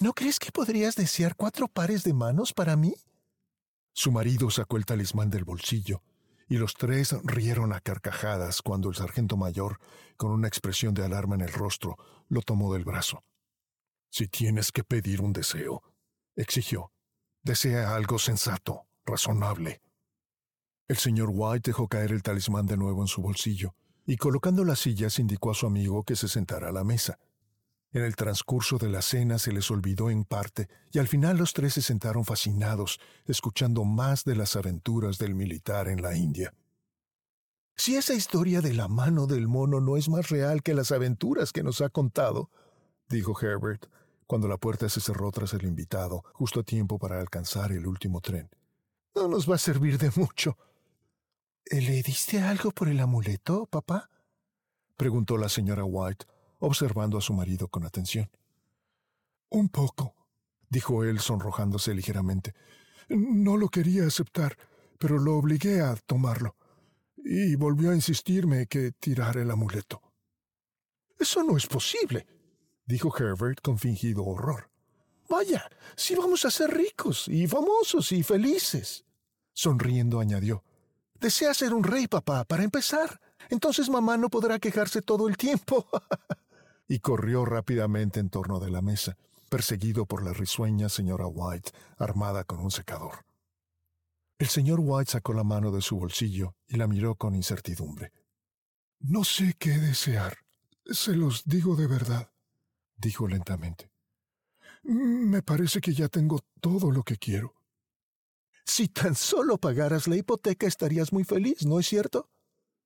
¿No 0.00 0.12
crees 0.12 0.40
que 0.40 0.50
podrías 0.50 0.96
desear 0.96 1.36
cuatro 1.36 1.68
pares 1.68 2.02
de 2.02 2.14
manos 2.14 2.52
para 2.52 2.74
mí? 2.74 2.96
Su 3.92 4.10
marido 4.10 4.50
sacó 4.50 4.76
el 4.76 4.86
talismán 4.86 5.30
del 5.30 5.44
bolsillo 5.44 6.02
y 6.48 6.56
los 6.56 6.74
tres 6.74 7.14
rieron 7.22 7.72
a 7.72 7.78
carcajadas 7.78 8.60
cuando 8.60 8.88
el 8.88 8.96
sargento 8.96 9.36
mayor, 9.36 9.78
con 10.16 10.32
una 10.32 10.48
expresión 10.48 10.94
de 10.94 11.04
alarma 11.04 11.36
en 11.36 11.42
el 11.42 11.52
rostro, 11.52 11.96
lo 12.28 12.42
tomó 12.42 12.72
del 12.72 12.82
brazo. 12.82 13.22
Si 14.10 14.26
tienes 14.26 14.72
que 14.72 14.82
pedir 14.82 15.20
un 15.20 15.32
deseo, 15.32 15.84
exigió, 16.34 16.90
desea 17.44 17.94
algo 17.94 18.18
sensato, 18.18 18.87
razonable. 19.08 19.80
El 20.86 20.96
señor 20.96 21.30
White 21.32 21.70
dejó 21.70 21.88
caer 21.88 22.12
el 22.12 22.22
talismán 22.22 22.66
de 22.66 22.76
nuevo 22.76 23.02
en 23.02 23.08
su 23.08 23.20
bolsillo, 23.20 23.74
y 24.06 24.16
colocando 24.16 24.64
las 24.64 24.78
sillas 24.78 25.18
indicó 25.18 25.50
a 25.50 25.54
su 25.54 25.66
amigo 25.66 26.04
que 26.04 26.16
se 26.16 26.28
sentara 26.28 26.68
a 26.68 26.72
la 26.72 26.84
mesa. 26.84 27.18
En 27.92 28.02
el 28.04 28.16
transcurso 28.16 28.78
de 28.78 28.88
la 28.88 29.02
cena 29.02 29.38
se 29.38 29.52
les 29.52 29.70
olvidó 29.70 30.10
en 30.10 30.24
parte, 30.24 30.68
y 30.92 30.98
al 30.98 31.08
final 31.08 31.36
los 31.36 31.52
tres 31.52 31.74
se 31.74 31.82
sentaron 31.82 32.24
fascinados, 32.24 33.00
escuchando 33.26 33.84
más 33.84 34.24
de 34.24 34.36
las 34.36 34.56
aventuras 34.56 35.18
del 35.18 35.34
militar 35.34 35.88
en 35.88 36.02
la 36.02 36.16
India. 36.16 36.54
Si 37.76 37.96
esa 37.96 38.14
historia 38.14 38.60
de 38.60 38.74
la 38.74 38.88
mano 38.88 39.26
del 39.26 39.46
mono 39.46 39.80
no 39.80 39.96
es 39.96 40.08
más 40.08 40.30
real 40.30 40.62
que 40.62 40.74
las 40.74 40.90
aventuras 40.90 41.52
que 41.52 41.62
nos 41.62 41.80
ha 41.80 41.88
contado, 41.88 42.50
dijo 43.08 43.38
Herbert, 43.40 43.86
cuando 44.26 44.48
la 44.48 44.58
puerta 44.58 44.88
se 44.88 45.00
cerró 45.00 45.30
tras 45.30 45.54
el 45.54 45.64
invitado, 45.64 46.24
justo 46.34 46.60
a 46.60 46.62
tiempo 46.62 46.98
para 46.98 47.20
alcanzar 47.20 47.72
el 47.72 47.86
último 47.86 48.20
tren. 48.20 48.50
No 49.18 49.26
nos 49.26 49.50
va 49.50 49.56
a 49.56 49.58
servir 49.58 49.98
de 49.98 50.12
mucho. 50.14 50.56
¿Le 51.72 52.04
diste 52.04 52.40
algo 52.40 52.70
por 52.70 52.88
el 52.88 53.00
amuleto, 53.00 53.66
papá? 53.66 54.08
preguntó 54.96 55.36
la 55.36 55.48
señora 55.48 55.82
White, 55.82 56.24
observando 56.60 57.18
a 57.18 57.20
su 57.20 57.32
marido 57.32 57.66
con 57.66 57.84
atención. 57.84 58.30
Un 59.50 59.70
poco, 59.70 60.14
dijo 60.68 61.02
él 61.02 61.18
sonrojándose 61.18 61.94
ligeramente. 61.94 62.54
No 63.08 63.56
lo 63.56 63.70
quería 63.70 64.06
aceptar, 64.06 64.56
pero 65.00 65.18
lo 65.18 65.36
obligué 65.36 65.80
a 65.80 65.96
tomarlo. 65.96 66.54
Y 67.16 67.56
volvió 67.56 67.90
a 67.90 67.96
insistirme 67.96 68.68
que 68.68 68.92
tirara 68.92 69.42
el 69.42 69.50
amuleto. 69.50 70.00
Eso 71.18 71.42
no 71.42 71.56
es 71.56 71.66
posible, 71.66 72.24
dijo 72.86 73.12
Herbert 73.18 73.62
con 73.62 73.80
fingido 73.80 74.24
horror. 74.24 74.70
Vaya, 75.28 75.68
si 75.96 76.14
vamos 76.14 76.44
a 76.44 76.52
ser 76.52 76.70
ricos 76.70 77.26
y 77.26 77.48
famosos 77.48 78.12
y 78.12 78.22
felices. 78.22 79.04
Sonriendo 79.58 80.20
añadió. 80.20 80.62
Desea 81.18 81.52
ser 81.52 81.74
un 81.74 81.82
rey, 81.82 82.06
papá, 82.06 82.44
para 82.44 82.62
empezar. 82.62 83.20
Entonces 83.50 83.90
mamá 83.90 84.16
no 84.16 84.28
podrá 84.30 84.60
quejarse 84.60 85.02
todo 85.02 85.26
el 85.26 85.36
tiempo. 85.36 85.84
y 86.86 87.00
corrió 87.00 87.44
rápidamente 87.44 88.20
en 88.20 88.30
torno 88.30 88.60
de 88.60 88.70
la 88.70 88.82
mesa, 88.82 89.16
perseguido 89.48 90.06
por 90.06 90.22
la 90.22 90.32
risueña 90.32 90.88
señora 90.88 91.26
White, 91.26 91.72
armada 91.96 92.44
con 92.44 92.60
un 92.60 92.70
secador. 92.70 93.26
El 94.38 94.46
señor 94.46 94.78
White 94.80 95.10
sacó 95.10 95.32
la 95.32 95.42
mano 95.42 95.72
de 95.72 95.82
su 95.82 95.98
bolsillo 95.98 96.54
y 96.68 96.76
la 96.76 96.86
miró 96.86 97.16
con 97.16 97.34
incertidumbre. 97.34 98.12
No 99.00 99.24
sé 99.24 99.56
qué 99.58 99.70
desear, 99.70 100.38
Se 100.84 101.16
los 101.16 101.42
digo 101.46 101.74
de 101.74 101.88
verdad, 101.88 102.30
dijo 102.96 103.26
lentamente. 103.26 103.90
Me 104.84 105.42
parece 105.42 105.80
que 105.80 105.94
ya 105.94 106.08
tengo 106.08 106.38
todo 106.60 106.92
lo 106.92 107.02
que 107.02 107.16
quiero. 107.16 107.57
Si 108.68 108.86
tan 108.86 109.14
solo 109.14 109.56
pagaras 109.56 110.06
la 110.08 110.16
hipoteca 110.16 110.66
estarías 110.66 111.10
muy 111.10 111.24
feliz, 111.24 111.64
¿no 111.64 111.80
es 111.80 111.86
cierto? 111.86 112.28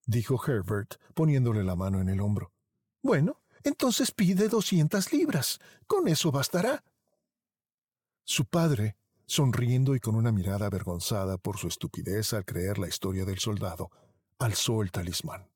dijo 0.06 0.40
Herbert, 0.46 0.94
poniéndole 1.12 1.64
la 1.64 1.74
mano 1.74 2.00
en 2.00 2.08
el 2.08 2.20
hombro. 2.20 2.52
Bueno, 3.02 3.42
entonces 3.64 4.12
pide 4.12 4.48
doscientas 4.48 5.12
libras. 5.12 5.58
Con 5.88 6.06
eso 6.06 6.30
bastará. 6.30 6.84
Su 8.22 8.44
padre, 8.44 8.96
sonriendo 9.26 9.96
y 9.96 10.00
con 10.00 10.14
una 10.14 10.30
mirada 10.30 10.66
avergonzada 10.66 11.36
por 11.36 11.58
su 11.58 11.66
estupidez 11.66 12.32
al 12.32 12.44
creer 12.44 12.78
la 12.78 12.86
historia 12.86 13.24
del 13.24 13.40
soldado, 13.40 13.90
alzó 14.38 14.82
el 14.82 14.92
talismán. 14.92 15.50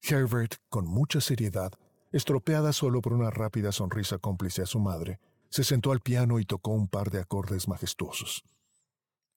Herbert, 0.00 0.54
con 0.70 0.86
mucha 0.86 1.20
seriedad, 1.20 1.72
estropeada 2.12 2.72
solo 2.72 3.02
por 3.02 3.12
una 3.12 3.30
rápida 3.30 3.72
sonrisa 3.72 4.16
cómplice 4.16 4.62
a 4.62 4.66
su 4.66 4.80
madre, 4.80 5.20
se 5.50 5.64
sentó 5.64 5.92
al 5.92 6.00
piano 6.00 6.40
y 6.40 6.46
tocó 6.46 6.70
un 6.70 6.88
par 6.88 7.10
de 7.10 7.20
acordes 7.20 7.68
majestuosos. 7.68 8.42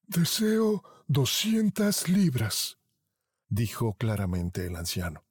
Deseo 0.09 0.85
doscientas 1.07 2.07
libras, 2.07 2.77
dijo 3.49 3.93
claramente 3.95 4.65
el 4.65 4.77
anciano. 4.77 5.25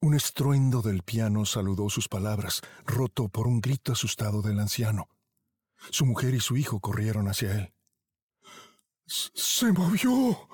Un 0.00 0.14
estruendo 0.14 0.80
del 0.80 1.02
piano 1.02 1.44
saludó 1.44 1.90
sus 1.90 2.08
palabras, 2.08 2.62
roto 2.86 3.28
por 3.28 3.48
un 3.48 3.60
grito 3.60 3.90
asustado 3.90 4.42
del 4.42 4.60
anciano. 4.60 5.08
Su 5.90 6.06
mujer 6.06 6.36
y 6.36 6.40
su 6.40 6.56
hijo 6.56 6.78
corrieron 6.78 7.26
hacia 7.26 7.52
él. 7.52 7.74
Se 9.06 9.72
movió, 9.72 10.48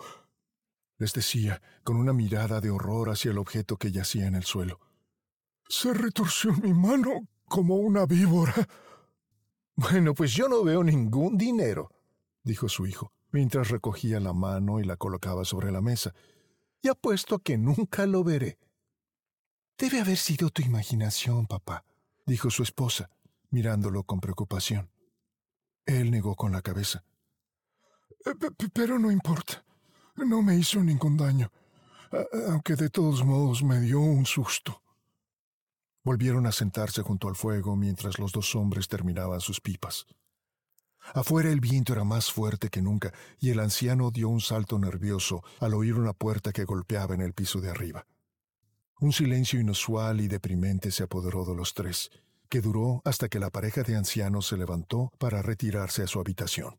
les 0.97 1.13
decía, 1.13 1.61
con 1.85 1.97
una 1.97 2.15
mirada 2.15 2.63
de 2.63 2.71
horror 2.71 3.11
hacia 3.11 3.33
el 3.33 3.39
objeto 3.39 3.77
que 3.77 3.93
yacía 3.93 4.29
en 4.29 4.35
el 4.35 4.45
suelo. 4.45 4.81
Se 5.69 5.93
retorció 5.93 6.55
mi 6.55 6.73
mano 6.73 7.29
como 7.45 7.77
una 7.77 8.07
víbora. 8.07 8.67
Bueno, 9.77 10.15
pues 10.15 10.33
yo 10.33 10.49
no 10.49 10.65
veo 10.65 10.83
ningún 10.83 11.37
dinero, 11.37 11.91
dijo 12.43 12.69
su 12.69 12.87
hijo, 12.87 13.13
mientras 13.31 13.69
recogía 13.69 14.21
la 14.21 14.33
mano 14.33 14.81
y 14.81 14.85
la 14.85 14.97
colocaba 14.97 15.45
sobre 15.45 15.71
la 15.73 15.81
mesa. 15.81 16.15
Y 16.83 16.89
apuesto 16.89 17.37
a 17.37 17.43
que 17.43 17.59
nunca 17.59 18.07
lo 18.07 18.25
veré. 18.25 18.59
Debe 19.77 20.01
haber 20.01 20.17
sido 20.17 20.51
tu 20.51 20.63
imaginación, 20.63 21.47
papá, 21.47 21.85
dijo 22.27 22.51
su 22.51 22.63
esposa, 22.63 23.11
mirándolo 23.51 24.05
con 24.05 24.21
preocupación. 24.21 24.91
Él 25.87 26.11
negó 26.11 26.37
con 26.37 26.53
la 26.53 26.63
cabeza. 26.63 27.05
Eh, 28.25 28.35
pero 28.73 28.99
no 28.99 29.11
importa. 29.11 29.65
No 30.17 30.43
me 30.43 30.57
hizo 30.57 30.83
ningún 30.83 31.17
daño, 31.17 31.51
aunque 32.49 32.77
de 32.77 32.91
todos 32.91 33.25
modos 33.25 33.63
me 33.63 33.81
dio 33.81 34.01
un 34.01 34.27
susto. 34.27 34.83
Volvieron 36.05 36.47
a 36.47 36.53
sentarse 36.53 37.03
junto 37.03 37.29
al 37.29 37.37
fuego 37.37 37.77
mientras 37.77 38.19
los 38.19 38.33
dos 38.33 38.55
hombres 38.55 38.89
terminaban 38.89 39.41
sus 39.41 39.61
pipas. 39.61 40.07
Afuera 41.15 41.51
el 41.51 41.61
viento 41.61 41.93
era 41.93 42.05
más 42.05 42.31
fuerte 42.31 42.69
que 42.69 42.83
nunca 42.83 43.13
y 43.39 43.51
el 43.51 43.61
anciano 43.61 44.11
dio 44.11 44.29
un 44.29 44.41
salto 44.41 44.79
nervioso 44.79 45.43
al 45.59 45.75
oír 45.75 45.95
una 45.95 46.13
puerta 46.13 46.53
que 46.53 46.65
golpeaba 46.65 47.15
en 47.15 47.21
el 47.21 47.33
piso 47.33 47.61
de 47.61 47.71
arriba. 47.71 48.07
Un 49.01 49.13
silencio 49.13 49.59
inusual 49.59 50.21
y 50.21 50.29
deprimente 50.29 50.91
se 50.91 51.05
apoderó 51.05 51.45
de 51.45 51.55
los 51.55 51.75
tres, 51.75 52.11
que 52.49 52.61
duró 52.61 53.01
hasta 53.05 53.29
que 53.29 53.39
la 53.39 53.51
pareja 53.51 53.83
de 53.83 53.97
ancianos 53.97 54.47
se 54.47 54.57
levantó 54.57 55.11
para 55.19 55.41
retirarse 55.41 56.03
a 56.03 56.07
su 56.07 56.21
habitación. 56.21 56.77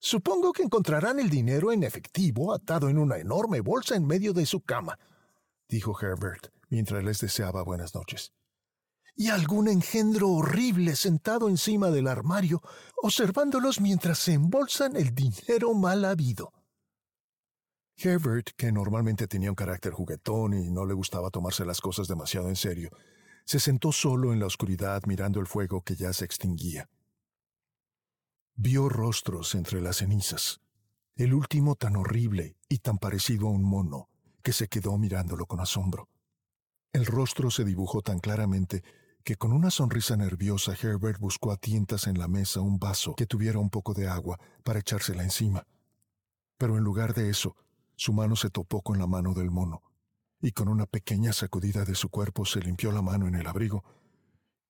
Supongo 0.00 0.52
que 0.52 0.62
encontrarán 0.62 1.18
el 1.18 1.28
dinero 1.28 1.72
en 1.72 1.82
efectivo 1.82 2.52
atado 2.52 2.88
en 2.88 2.98
una 2.98 3.18
enorme 3.18 3.60
bolsa 3.60 3.96
en 3.96 4.06
medio 4.06 4.32
de 4.32 4.46
su 4.46 4.60
cama, 4.60 4.98
dijo 5.68 5.96
Herbert, 6.00 6.48
mientras 6.68 7.04
les 7.04 7.20
deseaba 7.20 7.62
buenas 7.62 7.94
noches. 7.94 8.32
Y 9.20 9.30
algún 9.30 9.66
engendro 9.66 10.28
horrible 10.28 10.94
sentado 10.94 11.48
encima 11.48 11.90
del 11.90 12.06
armario, 12.06 12.62
observándolos 13.02 13.80
mientras 13.80 14.20
se 14.20 14.34
embolsan 14.34 14.94
el 14.94 15.12
dinero 15.12 15.74
mal 15.74 16.04
habido. 16.04 16.52
Herbert, 17.96 18.50
que 18.56 18.70
normalmente 18.70 19.26
tenía 19.26 19.50
un 19.50 19.56
carácter 19.56 19.92
juguetón 19.92 20.54
y 20.54 20.70
no 20.70 20.86
le 20.86 20.94
gustaba 20.94 21.30
tomarse 21.30 21.64
las 21.64 21.80
cosas 21.80 22.06
demasiado 22.06 22.48
en 22.48 22.54
serio, 22.54 22.90
se 23.44 23.58
sentó 23.58 23.90
solo 23.90 24.32
en 24.32 24.38
la 24.38 24.46
oscuridad 24.46 25.02
mirando 25.08 25.40
el 25.40 25.48
fuego 25.48 25.82
que 25.82 25.96
ya 25.96 26.12
se 26.12 26.24
extinguía. 26.24 26.88
Vio 28.54 28.88
rostros 28.88 29.56
entre 29.56 29.80
las 29.80 29.96
cenizas, 29.96 30.60
el 31.16 31.34
último 31.34 31.74
tan 31.74 31.96
horrible 31.96 32.56
y 32.68 32.78
tan 32.78 32.98
parecido 32.98 33.48
a 33.48 33.50
un 33.50 33.64
mono, 33.64 34.10
que 34.44 34.52
se 34.52 34.68
quedó 34.68 34.96
mirándolo 34.96 35.46
con 35.46 35.58
asombro. 35.58 36.08
El 36.92 37.04
rostro 37.04 37.50
se 37.50 37.64
dibujó 37.64 38.00
tan 38.00 38.20
claramente 38.20 38.84
que 39.28 39.36
con 39.36 39.52
una 39.52 39.70
sonrisa 39.70 40.16
nerviosa 40.16 40.72
Herbert 40.72 41.20
buscó 41.20 41.52
a 41.52 41.58
tientas 41.58 42.06
en 42.06 42.18
la 42.18 42.28
mesa 42.28 42.62
un 42.62 42.78
vaso 42.78 43.14
que 43.14 43.26
tuviera 43.26 43.58
un 43.58 43.68
poco 43.68 43.92
de 43.92 44.08
agua 44.08 44.40
para 44.64 44.78
echársela 44.78 45.22
encima. 45.22 45.66
Pero 46.56 46.78
en 46.78 46.82
lugar 46.82 47.12
de 47.12 47.28
eso, 47.28 47.54
su 47.94 48.14
mano 48.14 48.36
se 48.36 48.48
topó 48.48 48.80
con 48.80 48.98
la 48.98 49.06
mano 49.06 49.34
del 49.34 49.50
mono, 49.50 49.82
y 50.40 50.52
con 50.52 50.68
una 50.68 50.86
pequeña 50.86 51.34
sacudida 51.34 51.84
de 51.84 51.94
su 51.94 52.08
cuerpo 52.08 52.46
se 52.46 52.60
limpió 52.60 52.90
la 52.90 53.02
mano 53.02 53.28
en 53.28 53.34
el 53.34 53.46
abrigo 53.46 53.84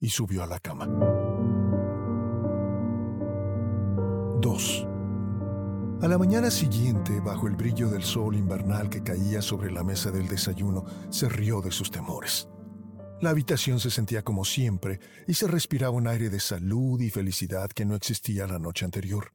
y 0.01 0.09
subió 0.09 0.43
a 0.43 0.47
la 0.49 0.59
cama. 0.59 0.89
2. 4.41 4.87
A 6.03 6.09
la 6.09 6.19
mañana 6.19 6.51
siguiente, 6.51 7.21
bajo 7.21 7.47
el 7.47 7.55
brillo 7.55 7.91
del 7.91 8.03
sol 8.03 8.35
invernal 8.35 8.91
que 8.91 9.05
caía 9.05 9.41
sobre 9.41 9.71
la 9.71 9.85
mesa 9.85 10.11
del 10.11 10.27
desayuno, 10.27 10.85
se 11.11 11.29
rió 11.29 11.61
de 11.61 11.71
sus 11.71 11.93
temores. 11.93 12.49
La 13.21 13.31
habitación 13.31 13.81
se 13.81 13.91
sentía 13.91 14.23
como 14.23 14.45
siempre 14.45 15.01
y 15.27 15.35
se 15.35 15.49
respiraba 15.49 15.91
un 15.91 16.07
aire 16.07 16.31
de 16.31 16.39
salud 16.39 17.01
y 17.01 17.11
felicidad 17.11 17.69
que 17.71 17.85
no 17.85 17.97
existía 17.97 18.47
la 18.47 18.61
noche 18.61 18.85
anterior. 18.85 19.33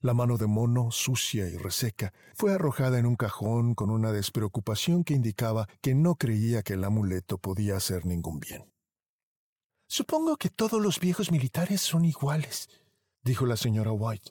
La 0.00 0.14
mano 0.14 0.36
de 0.38 0.46
mono, 0.46 0.92
sucia 0.92 1.48
y 1.48 1.56
reseca, 1.56 2.12
fue 2.36 2.52
arrojada 2.52 3.00
en 3.00 3.06
un 3.06 3.16
cajón 3.16 3.74
con 3.74 3.90
una 3.90 4.12
despreocupación 4.12 5.02
que 5.02 5.14
indicaba 5.14 5.68
que 5.80 5.96
no 5.96 6.14
creía 6.14 6.62
que 6.62 6.74
el 6.74 6.84
amuleto 6.84 7.38
podía 7.38 7.76
hacer 7.76 8.06
ningún 8.06 8.38
bien. 8.38 8.70
Supongo 9.88 10.36
que 10.36 10.50
todos 10.50 10.80
los 10.80 11.00
viejos 11.00 11.32
militares 11.32 11.80
son 11.80 12.04
iguales, 12.04 12.68
dijo 13.24 13.44
la 13.44 13.56
señora 13.56 13.90
White. 13.90 14.30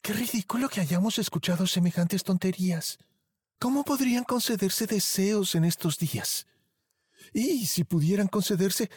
Qué 0.00 0.12
ridículo 0.12 0.68
que 0.68 0.80
hayamos 0.80 1.20
escuchado 1.20 1.68
semejantes 1.68 2.24
tonterías. 2.24 2.98
¿Cómo 3.60 3.84
podrían 3.84 4.24
concederse 4.24 4.88
deseos 4.88 5.54
en 5.54 5.64
estos 5.64 5.98
días? 5.98 6.48
Y 7.32 7.66
si 7.66 7.84
pudieran 7.84 8.28
concederse, 8.28 8.90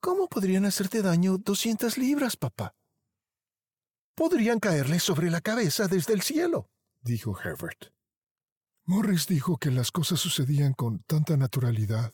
¿cómo 0.00 0.28
podrían 0.28 0.64
hacerte 0.64 1.02
daño 1.02 1.38
doscientas 1.38 1.98
libras, 1.98 2.36
papá? 2.36 2.74
podrían 4.14 4.60
caerle 4.60 5.00
sobre 5.00 5.30
la 5.30 5.40
cabeza 5.40 5.88
desde 5.88 6.12
el 6.12 6.22
cielo, 6.22 6.68
dijo 7.02 7.38
Herbert. 7.38 7.92
Morris 8.84 9.26
dijo 9.26 9.58
que 9.58 9.70
las 9.70 9.90
cosas 9.90 10.20
sucedían 10.20 10.74
con 10.74 11.00
tanta 11.00 11.36
naturalidad 11.36 12.12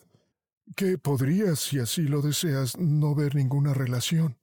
que 0.76 0.98
podrías, 0.98 1.58
si 1.60 1.78
así 1.78 2.02
lo 2.02 2.20
deseas, 2.20 2.76
no 2.76 3.14
ver 3.14 3.34
ninguna 3.34 3.72
relación. 3.72 4.38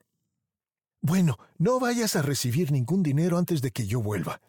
Bueno, 1.02 1.38
no 1.60 1.80
vayas 1.80 2.16
a 2.16 2.24
recibir 2.24 2.72
ningún 2.72 3.04
dinero 3.04 3.38
antes 3.38 3.62
de 3.62 3.72
que 3.72 3.86
yo 3.86 4.02
vuelva, 4.02 4.42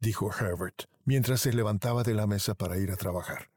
dijo 0.00 0.30
Herbert, 0.32 0.82
mientras 1.04 1.40
se 1.42 1.52
levantaba 1.52 2.02
de 2.02 2.14
la 2.14 2.26
mesa 2.26 2.54
para 2.54 2.78
ir 2.78 2.90
a 2.90 2.96
trabajar. 2.96 3.50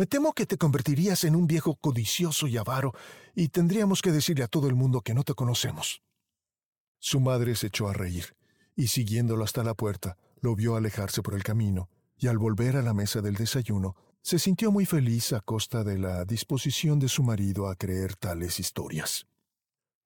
Me 0.00 0.06
temo 0.06 0.32
que 0.32 0.46
te 0.46 0.56
convertirías 0.56 1.24
en 1.24 1.36
un 1.36 1.46
viejo 1.46 1.74
codicioso 1.74 2.46
y 2.46 2.56
avaro, 2.56 2.94
y 3.34 3.48
tendríamos 3.48 4.00
que 4.00 4.12
decirle 4.12 4.44
a 4.44 4.48
todo 4.48 4.66
el 4.66 4.74
mundo 4.74 5.02
que 5.02 5.12
no 5.12 5.24
te 5.24 5.34
conocemos. 5.34 6.00
Su 6.98 7.20
madre 7.20 7.54
se 7.54 7.66
echó 7.66 7.86
a 7.86 7.92
reír, 7.92 8.34
y 8.74 8.86
siguiéndolo 8.86 9.44
hasta 9.44 9.62
la 9.62 9.74
puerta, 9.74 10.16
lo 10.40 10.56
vio 10.56 10.74
alejarse 10.74 11.20
por 11.20 11.34
el 11.34 11.42
camino, 11.42 11.90
y 12.16 12.28
al 12.28 12.38
volver 12.38 12.78
a 12.78 12.82
la 12.82 12.94
mesa 12.94 13.20
del 13.20 13.34
desayuno, 13.34 13.94
se 14.22 14.38
sintió 14.38 14.72
muy 14.72 14.86
feliz 14.86 15.34
a 15.34 15.42
costa 15.42 15.84
de 15.84 15.98
la 15.98 16.24
disposición 16.24 16.98
de 16.98 17.10
su 17.10 17.22
marido 17.22 17.68
a 17.68 17.76
creer 17.76 18.16
tales 18.16 18.58
historias. 18.58 19.26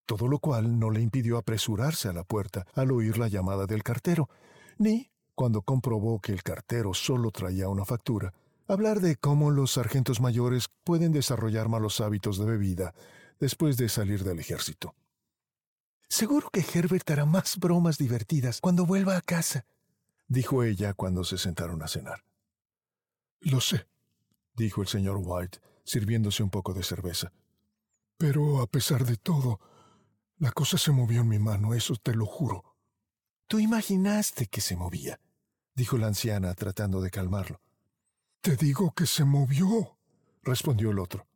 Todo 0.06 0.26
lo 0.26 0.40
cual 0.40 0.76
no 0.76 0.90
le 0.90 1.02
impidió 1.02 1.38
apresurarse 1.38 2.08
a 2.08 2.12
la 2.12 2.24
puerta 2.24 2.66
al 2.74 2.90
oír 2.90 3.16
la 3.16 3.28
llamada 3.28 3.66
del 3.66 3.84
cartero, 3.84 4.28
ni, 4.76 5.12
cuando 5.36 5.62
comprobó 5.62 6.18
que 6.18 6.32
el 6.32 6.42
cartero 6.42 6.94
solo 6.94 7.30
traía 7.30 7.68
una 7.68 7.84
factura, 7.84 8.34
hablar 8.66 9.00
de 9.00 9.16
cómo 9.16 9.50
los 9.50 9.72
sargentos 9.72 10.20
mayores 10.20 10.68
pueden 10.84 11.12
desarrollar 11.12 11.68
malos 11.68 12.00
hábitos 12.00 12.38
de 12.38 12.46
bebida 12.46 12.94
después 13.38 13.76
de 13.76 13.88
salir 13.88 14.24
del 14.24 14.38
ejército. 14.38 14.94
Seguro 16.08 16.48
que 16.50 16.60
Herbert 16.60 17.10
hará 17.10 17.24
más 17.24 17.58
bromas 17.58 17.98
divertidas 17.98 18.60
cuando 18.60 18.86
vuelva 18.86 19.16
a 19.16 19.20
casa, 19.20 19.66
dijo 20.28 20.62
ella 20.62 20.94
cuando 20.94 21.24
se 21.24 21.38
sentaron 21.38 21.82
a 21.82 21.88
cenar. 21.88 22.24
Lo 23.40 23.60
sé, 23.60 23.88
dijo 24.54 24.82
el 24.82 24.88
señor 24.88 25.18
White, 25.20 25.58
sirviéndose 25.84 26.42
un 26.42 26.50
poco 26.50 26.72
de 26.72 26.82
cerveza. 26.82 27.32
Pero 28.16 28.62
a 28.62 28.66
pesar 28.66 29.04
de 29.04 29.16
todo, 29.16 29.60
la 30.38 30.52
cosa 30.52 30.78
se 30.78 30.92
movió 30.92 31.22
en 31.22 31.28
mi 31.28 31.38
mano, 31.38 31.74
eso 31.74 31.96
te 31.96 32.14
lo 32.14 32.26
juro. 32.26 32.76
Tú 33.46 33.58
imaginaste 33.58 34.46
que 34.46 34.60
se 34.60 34.76
movía, 34.76 35.20
dijo 35.74 35.98
la 35.98 36.06
anciana 36.06 36.54
tratando 36.54 37.00
de 37.00 37.10
calmarlo. 37.10 37.60
Te 38.44 38.56
digo 38.56 38.92
que 38.92 39.06
se 39.06 39.24
movió, 39.24 39.96
respondió 40.42 40.90
el 40.90 40.98
otro. 40.98 41.26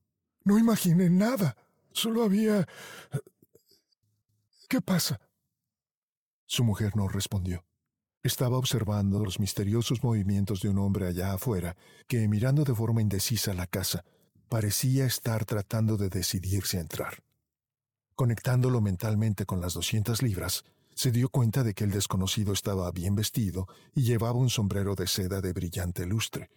No 0.44 0.58
imaginé 0.58 1.08
nada. 1.08 1.56
Solo 1.90 2.22
había... 2.22 2.68
¿Qué 4.68 4.82
pasa? 4.82 5.18
Su 6.44 6.64
mujer 6.64 6.96
no 6.96 7.08
respondió. 7.08 7.64
Estaba 8.22 8.58
observando 8.58 9.24
los 9.24 9.40
misteriosos 9.40 10.04
movimientos 10.04 10.60
de 10.60 10.68
un 10.68 10.76
hombre 10.80 11.06
allá 11.06 11.32
afuera, 11.32 11.78
que, 12.08 12.28
mirando 12.28 12.64
de 12.64 12.74
forma 12.74 13.00
indecisa 13.00 13.54
la 13.54 13.66
casa, 13.66 14.04
parecía 14.50 15.06
estar 15.06 15.46
tratando 15.46 15.96
de 15.96 16.10
decidirse 16.10 16.76
a 16.76 16.82
entrar. 16.82 17.22
Conectándolo 18.16 18.82
mentalmente 18.82 19.46
con 19.46 19.62
las 19.62 19.72
doscientas 19.72 20.20
libras, 20.20 20.62
se 20.94 21.10
dio 21.10 21.30
cuenta 21.30 21.62
de 21.62 21.72
que 21.72 21.84
el 21.84 21.90
desconocido 21.90 22.52
estaba 22.52 22.92
bien 22.92 23.14
vestido 23.14 23.66
y 23.94 24.02
llevaba 24.02 24.38
un 24.38 24.50
sombrero 24.50 24.94
de 24.94 25.06
seda 25.06 25.40
de 25.40 25.54
brillante 25.54 26.04
lustre. 26.04 26.50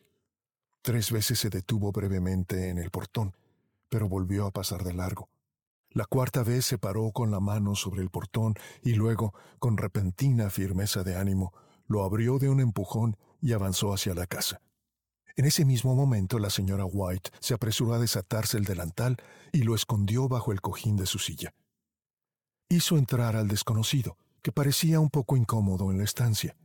Tres 0.82 1.12
veces 1.12 1.38
se 1.40 1.50
detuvo 1.50 1.92
brevemente 1.92 2.70
en 2.70 2.80
el 2.80 2.90
portón, 2.90 3.36
pero 3.90 4.10
volvió 4.10 4.48
a 4.48 4.52
pasar 4.52 4.84
de 4.84 4.94
largo. 4.94 5.30
La 5.90 6.06
cuarta 6.06 6.44
vez 6.44 6.66
se 6.66 6.78
paró 6.78 7.12
con 7.12 7.30
la 7.30 7.40
mano 7.40 7.76
sobre 7.76 8.02
el 8.02 8.10
portón 8.10 8.56
y 8.82 8.94
luego, 8.94 9.34
con 9.60 9.78
repentina 9.78 10.50
firmeza 10.50 11.04
de 11.04 11.18
ánimo, 11.18 11.54
lo 11.86 12.04
abrió 12.04 12.40
de 12.40 12.50
un 12.50 12.62
empujón 12.62 13.18
y 13.42 13.54
avanzó 13.54 13.94
hacia 13.94 14.16
la 14.16 14.26
casa. 14.26 14.62
En 15.36 15.46
ese 15.46 15.66
mismo 15.66 15.96
momento 15.96 16.40
la 16.40 16.50
señora 16.50 16.86
White 16.86 17.32
se 17.40 17.54
apresuró 17.54 17.94
a 17.94 18.00
desatarse 18.00 18.58
el 18.58 18.66
delantal 18.66 19.18
y 19.52 19.64
lo 19.64 19.76
escondió 19.76 20.28
bajo 20.28 20.52
el 20.52 20.62
cojín 20.62 20.96
de 20.98 21.06
su 21.06 21.20
silla. 21.20 21.54
Hizo 22.70 22.98
entrar 22.98 23.36
al 23.36 23.48
desconocido, 23.48 24.18
que 24.42 24.52
parecía 24.52 25.00
un 25.00 25.10
poco 25.10 25.38
incómodo 25.38 25.92
en 25.92 25.98
la 25.98 26.06
estancia. 26.06 26.56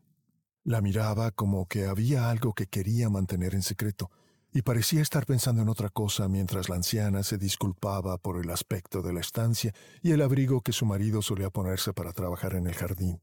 La 0.67 0.81
miraba 0.81 1.31
como 1.31 1.69
que 1.69 1.87
había 1.87 2.29
algo 2.29 2.53
que 2.53 2.67
quería 2.67 3.09
mantener 3.09 3.55
en 3.55 3.63
secreto, 3.63 4.11
y 4.53 4.63
parecía 4.63 5.01
estar 5.01 5.25
pensando 5.25 5.63
en 5.63 5.69
otra 5.69 5.91
cosa 5.91 6.27
mientras 6.27 6.69
la 6.69 6.75
anciana 6.75 7.23
se 7.23 7.39
disculpaba 7.39 8.19
por 8.19 8.43
el 8.43 8.51
aspecto 8.51 9.01
de 9.01 9.13
la 9.13 9.21
estancia 9.21 9.73
y 10.03 10.11
el 10.11 10.23
abrigo 10.23 10.63
que 10.63 10.73
su 10.73 10.85
marido 10.85 11.23
solía 11.23 11.51
ponerse 11.51 11.93
para 11.93 12.13
trabajar 12.13 12.55
en 12.55 12.67
el 12.67 12.75
jardín. 12.75 13.23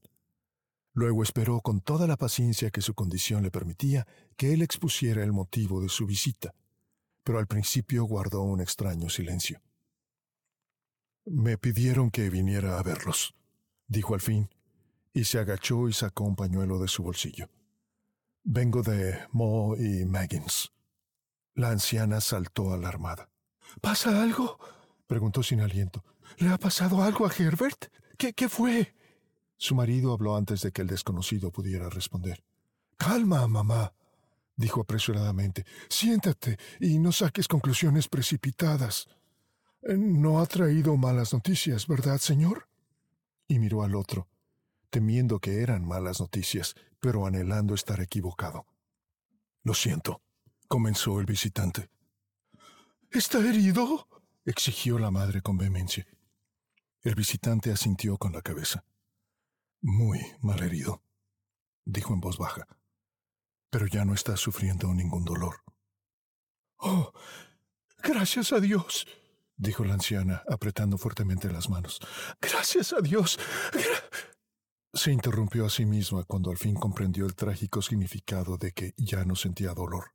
Luego 0.94 1.22
esperó 1.22 1.60
con 1.60 1.82
toda 1.82 2.08
la 2.08 2.16
paciencia 2.16 2.72
que 2.72 2.80
su 2.80 2.94
condición 2.94 3.44
le 3.44 3.52
permitía 3.52 4.08
que 4.38 4.54
él 4.54 4.62
expusiera 4.62 5.22
el 5.22 5.34
motivo 5.34 5.82
de 5.82 5.90
su 5.90 6.06
visita, 6.06 6.56
pero 7.26 7.40
al 7.40 7.48
principio 7.48 8.06
guardó 8.06 8.42
un 8.44 8.62
extraño 8.62 9.10
silencio. 9.10 9.62
Me 11.26 11.58
pidieron 11.58 12.10
que 12.10 12.30
viniera 12.30 12.80
a 12.80 12.84
verlos, 12.84 13.36
dijo 13.88 14.14
al 14.14 14.22
fin, 14.22 14.48
y 15.14 15.26
se 15.26 15.40
agachó 15.40 15.88
y 15.88 15.94
sacó 15.94 16.24
un 16.24 16.36
pañuelo 16.36 16.80
de 16.80 16.88
su 16.88 17.04
bolsillo. 17.04 17.50
Vengo 18.44 18.82
de 18.82 19.20
Mo 19.32 19.76
y 19.78 20.06
Maggins. 20.06 20.72
La 21.56 21.70
anciana 21.70 22.20
saltó 22.20 22.74
alarmada. 22.74 23.30
¿Pasa 23.80 24.22
algo? 24.22 24.60
preguntó 25.08 25.44
sin 25.44 25.62
aliento. 25.62 26.04
¿Le 26.38 26.50
ha 26.50 26.58
pasado 26.58 27.04
algo 27.04 27.26
a 27.26 27.32
Herbert? 27.32 27.86
¿Qué, 28.18 28.34
qué 28.34 28.50
fue? 28.50 28.96
Su 29.58 29.76
marido 29.76 30.14
habló 30.14 30.36
antes 30.36 30.62
de 30.62 30.72
que 30.72 30.82
el 30.82 30.88
desconocido 30.88 31.52
pudiera 31.52 31.90
responder. 31.90 32.44
Calma, 32.98 33.48
mamá, 33.48 33.94
dijo 34.56 34.82
apresuradamente. 34.82 35.66
Siéntate 35.90 36.58
y 36.80 37.00
no 37.00 37.12
saques 37.12 37.48
conclusiones 37.48 38.08
precipitadas. 38.08 39.08
No 39.82 40.40
ha 40.40 40.46
traído 40.48 40.98
malas 40.98 41.34
noticias, 41.34 41.88
¿verdad, 41.88 42.18
señor? 42.18 42.68
y 43.48 43.60
miró 43.60 43.84
al 43.84 43.96
otro, 43.96 44.28
temiendo 44.94 45.40
que 45.40 45.64
eran 45.64 45.88
malas 45.88 46.20
noticias, 46.20 46.76
pero 47.00 47.26
anhelando 47.26 47.74
estar 47.74 48.00
equivocado. 48.00 48.68
Lo 49.64 49.74
siento, 49.74 50.22
comenzó 50.68 51.20
el 51.20 51.26
visitante. 51.26 51.90
¿Está 53.10 53.40
herido? 53.40 54.08
exigió 54.46 55.00
la 55.00 55.10
madre 55.10 55.42
con 55.42 55.58
vehemencia. 55.58 56.06
El 57.02 57.16
visitante 57.16 57.72
asintió 57.72 58.20
con 58.20 58.34
la 58.34 58.44
cabeza. 58.44 58.86
Muy 59.82 60.20
mal 60.42 60.62
herido, 60.62 61.02
dijo 61.86 62.14
en 62.14 62.20
voz 62.20 62.38
baja, 62.38 62.68
pero 63.72 63.88
ya 63.88 64.06
no 64.06 64.14
está 64.14 64.38
sufriendo 64.38 64.94
ningún 64.94 65.26
dolor. 65.26 65.64
Oh, 66.78 67.12
gracias 68.04 68.54
a 68.54 68.60
Dios, 68.60 69.08
dijo 69.58 69.86
la 69.86 69.96
anciana, 69.96 70.44
apretando 70.48 71.00
fuertemente 71.00 71.52
las 71.52 71.68
manos. 71.68 72.00
Gracias 72.40 72.94
a 72.94 73.02
Dios. 73.02 73.40
Se 74.96 75.12
interrumpió 75.12 75.66
a 75.66 75.72
sí 75.72 75.86
misma 75.86 76.24
cuando 76.24 76.52
al 76.52 76.58
fin 76.58 76.76
comprendió 76.76 77.26
el 77.26 77.34
trágico 77.34 77.82
significado 77.82 78.58
de 78.58 78.74
que 78.74 78.94
ya 78.96 79.26
no 79.26 79.36
sentía 79.36 79.74
dolor. 79.74 80.12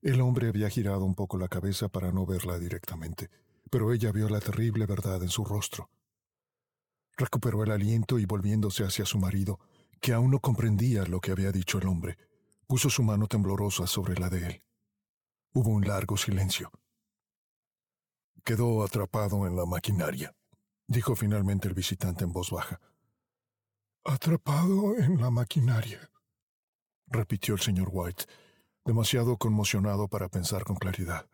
El 0.00 0.22
hombre 0.22 0.48
había 0.48 0.70
girado 0.70 1.04
un 1.04 1.14
poco 1.14 1.36
la 1.36 1.48
cabeza 1.48 1.90
para 1.90 2.10
no 2.10 2.24
verla 2.24 2.58
directamente, 2.58 3.28
pero 3.70 3.92
ella 3.92 4.12
vio 4.12 4.30
la 4.30 4.40
terrible 4.40 4.86
verdad 4.86 5.22
en 5.22 5.28
su 5.28 5.44
rostro. 5.44 5.90
Recuperó 7.18 7.62
el 7.62 7.70
aliento 7.70 8.18
y 8.18 8.24
volviéndose 8.24 8.82
hacia 8.82 9.04
su 9.04 9.18
marido, 9.18 9.60
que 10.00 10.14
aún 10.14 10.30
no 10.30 10.40
comprendía 10.40 11.04
lo 11.04 11.20
que 11.20 11.32
había 11.32 11.52
dicho 11.52 11.76
el 11.78 11.88
hombre, 11.88 12.16
puso 12.66 12.88
su 12.88 13.02
mano 13.02 13.26
temblorosa 13.26 13.86
sobre 13.86 14.18
la 14.18 14.30
de 14.30 14.46
él. 14.46 14.62
Hubo 15.52 15.68
un 15.68 15.86
largo 15.86 16.16
silencio. 16.16 16.70
Quedó 18.42 18.82
atrapado 18.82 19.46
en 19.46 19.54
la 19.54 19.66
maquinaria, 19.66 20.34
dijo 20.86 21.14
finalmente 21.14 21.68
el 21.68 21.74
visitante 21.74 22.24
en 22.24 22.32
voz 22.32 22.50
baja. 22.50 22.80
Atrapado 24.04 24.96
en 24.96 25.20
la 25.20 25.30
maquinaria, 25.30 26.10
repitió 27.06 27.54
el 27.54 27.60
señor 27.60 27.88
White, 27.92 28.24
demasiado 28.84 29.36
conmocionado 29.36 30.08
para 30.08 30.28
pensar 30.28 30.64
con 30.64 30.74
claridad. 30.74 31.28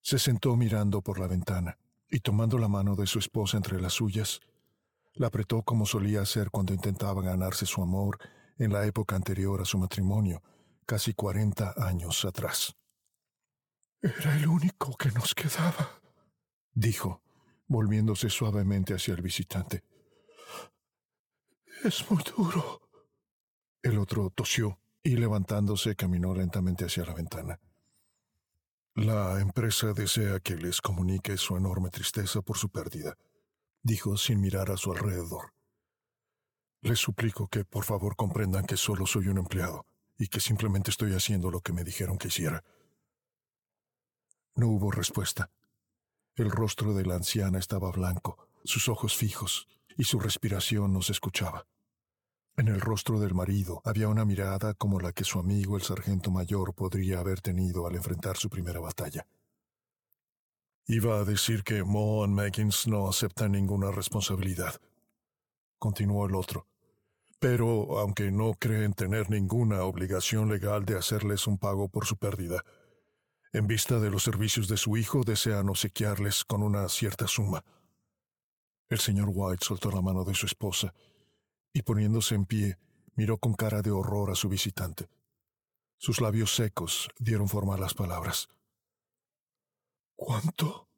Se 0.00 0.18
sentó 0.18 0.56
mirando 0.56 1.02
por 1.02 1.18
la 1.18 1.26
ventana 1.26 1.76
y 2.08 2.20
tomando 2.20 2.56
la 2.56 2.68
mano 2.68 2.96
de 2.96 3.06
su 3.06 3.18
esposa 3.18 3.58
entre 3.58 3.78
las 3.78 3.92
suyas, 3.92 4.40
la 5.12 5.26
apretó 5.26 5.62
como 5.62 5.84
solía 5.84 6.22
hacer 6.22 6.50
cuando 6.50 6.72
intentaba 6.72 7.20
ganarse 7.20 7.66
su 7.66 7.82
amor 7.82 8.18
en 8.56 8.72
la 8.72 8.86
época 8.86 9.14
anterior 9.14 9.60
a 9.60 9.66
su 9.66 9.76
matrimonio, 9.76 10.42
casi 10.86 11.12
cuarenta 11.12 11.74
años 11.76 12.24
atrás. 12.24 12.74
Era 14.00 14.36
el 14.36 14.46
único 14.48 14.96
que 14.96 15.10
nos 15.10 15.34
quedaba, 15.34 16.00
dijo, 16.72 17.20
volviéndose 17.68 18.30
suavemente 18.30 18.94
hacia 18.94 19.14
el 19.14 19.22
visitante. 19.22 19.82
Es 21.84 22.10
muy 22.10 22.22
duro. 22.36 22.80
El 23.82 23.98
otro 23.98 24.30
tosió 24.30 24.78
y 25.02 25.16
levantándose 25.16 25.94
caminó 25.94 26.34
lentamente 26.34 26.84
hacia 26.84 27.04
la 27.04 27.14
ventana. 27.14 27.60
La 28.94 29.40
empresa 29.40 29.92
desea 29.92 30.40
que 30.40 30.56
les 30.56 30.80
comunique 30.80 31.36
su 31.36 31.56
enorme 31.56 31.90
tristeza 31.90 32.40
por 32.40 32.56
su 32.56 32.70
pérdida, 32.70 33.16
dijo 33.82 34.16
sin 34.16 34.40
mirar 34.40 34.70
a 34.70 34.76
su 34.76 34.90
alrededor. 34.90 35.52
Les 36.80 36.98
suplico 36.98 37.46
que 37.48 37.64
por 37.64 37.84
favor 37.84 38.16
comprendan 38.16 38.64
que 38.64 38.76
solo 38.76 39.06
soy 39.06 39.28
un 39.28 39.38
empleado 39.38 39.86
y 40.18 40.28
que 40.28 40.40
simplemente 40.40 40.90
estoy 40.90 41.12
haciendo 41.12 41.50
lo 41.50 41.60
que 41.60 41.72
me 41.72 41.84
dijeron 41.84 42.16
que 42.16 42.28
hiciera. 42.28 42.64
No 44.54 44.68
hubo 44.68 44.90
respuesta. 44.90 45.50
El 46.36 46.50
rostro 46.50 46.92
de 46.92 47.06
la 47.06 47.14
anciana 47.14 47.58
estaba 47.58 47.90
blanco, 47.90 48.36
sus 48.62 48.90
ojos 48.90 49.16
fijos, 49.16 49.68
y 49.96 50.04
su 50.04 50.20
respiración 50.20 50.92
no 50.92 51.00
se 51.00 51.12
escuchaba. 51.12 51.66
En 52.58 52.68
el 52.68 52.78
rostro 52.78 53.18
del 53.18 53.32
marido 53.32 53.80
había 53.84 54.08
una 54.08 54.26
mirada 54.26 54.74
como 54.74 55.00
la 55.00 55.12
que 55.12 55.24
su 55.24 55.38
amigo 55.38 55.76
el 55.76 55.82
sargento 55.82 56.30
mayor 56.30 56.74
podría 56.74 57.20
haber 57.20 57.40
tenido 57.40 57.86
al 57.86 57.96
enfrentar 57.96 58.36
su 58.36 58.50
primera 58.50 58.80
batalla. 58.80 59.26
Iba 60.86 61.18
a 61.18 61.24
decir 61.24 61.64
que 61.64 61.82
Mo 61.84 62.22
y 62.26 62.28
Meggins 62.28 62.86
no 62.86 63.08
aceptan 63.08 63.52
ninguna 63.52 63.90
responsabilidad, 63.90 64.78
continuó 65.78 66.26
el 66.26 66.34
otro. 66.34 66.66
Pero, 67.38 67.98
aunque 67.98 68.30
no 68.30 68.52
creen 68.54 68.92
tener 68.92 69.30
ninguna 69.30 69.84
obligación 69.84 70.50
legal 70.50 70.84
de 70.84 70.98
hacerles 70.98 71.46
un 71.46 71.56
pago 71.56 71.88
por 71.88 72.04
su 72.04 72.18
pérdida, 72.18 72.62
en 73.56 73.66
vista 73.66 73.98
de 73.98 74.10
los 74.10 74.22
servicios 74.22 74.68
de 74.68 74.76
su 74.76 74.98
hijo, 74.98 75.24
desean 75.24 75.70
obsequiarles 75.70 76.44
con 76.44 76.62
una 76.62 76.86
cierta 76.90 77.26
suma. 77.26 77.64
El 78.90 78.98
señor 78.98 79.30
White 79.32 79.64
soltó 79.64 79.90
la 79.90 80.02
mano 80.02 80.24
de 80.24 80.34
su 80.34 80.44
esposa 80.44 80.92
y 81.72 81.80
poniéndose 81.80 82.34
en 82.34 82.44
pie, 82.44 82.78
miró 83.14 83.38
con 83.38 83.54
cara 83.54 83.80
de 83.80 83.90
horror 83.90 84.30
a 84.30 84.34
su 84.34 84.50
visitante. 84.50 85.08
Sus 85.96 86.20
labios 86.20 86.54
secos 86.54 87.08
dieron 87.18 87.48
forma 87.48 87.76
a 87.76 87.78
las 87.78 87.94
palabras. 87.94 88.50
¿Cuánto? 90.16 90.90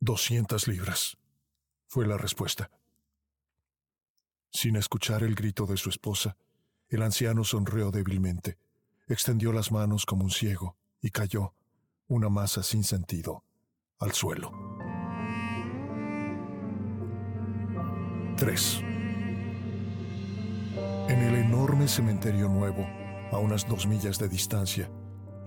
Doscientas 0.00 0.66
libras, 0.66 1.16
fue 1.86 2.08
la 2.08 2.18
respuesta. 2.18 2.72
Sin 4.50 4.74
escuchar 4.74 5.22
el 5.22 5.36
grito 5.36 5.64
de 5.66 5.76
su 5.76 5.90
esposa, 5.90 6.36
el 6.88 7.02
anciano 7.02 7.44
sonrió 7.44 7.92
débilmente, 7.92 8.58
extendió 9.06 9.52
las 9.52 9.70
manos 9.70 10.06
como 10.06 10.24
un 10.24 10.32
ciego 10.32 10.79
y 11.00 11.10
cayó, 11.10 11.54
una 12.08 12.28
masa 12.28 12.62
sin 12.62 12.84
sentido, 12.84 13.44
al 13.98 14.12
suelo. 14.12 14.52
3. 18.36 18.80
En 21.08 21.18
el 21.18 21.34
enorme 21.34 21.88
cementerio 21.88 22.48
nuevo, 22.48 22.86
a 23.32 23.38
unas 23.38 23.68
dos 23.68 23.86
millas 23.86 24.18
de 24.18 24.28
distancia, 24.28 24.90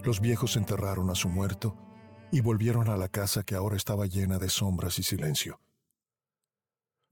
Los 0.04 0.20
viejos 0.20 0.58
enterraron 0.58 1.10
a 1.10 1.16
su 1.16 1.30
muerto 1.30 1.78
y 2.30 2.42
volvieron 2.42 2.90
a 2.90 2.98
la 2.98 3.08
casa 3.08 3.44
que 3.44 3.56
ahora 3.56 3.78
estaba 3.78 4.06
llena 4.06 4.38
de 4.38 4.50
sombras 4.50 5.00
y 5.00 5.04
silencio. 5.04 5.62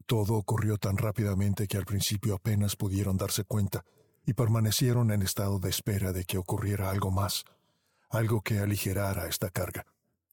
Todo 0.06 0.36
ocurrió 0.36 0.78
tan 0.78 0.98
rápidamente 0.98 1.68
que 1.68 1.78
al 1.78 1.86
principio 1.86 2.36
apenas 2.36 2.76
pudieron 2.76 3.16
darse 3.16 3.46
cuenta 3.46 3.86
y 4.26 4.34
permanecieron 4.34 5.12
en 5.12 5.22
estado 5.22 5.60
de 5.60 5.70
espera 5.70 6.12
de 6.12 6.26
que 6.26 6.38
ocurriera 6.38 6.90
algo 6.90 7.12
más, 7.12 7.46
algo 8.12 8.42
que 8.42 8.60
aligerara 8.60 9.28
esta 9.28 9.50
carga, 9.50 9.86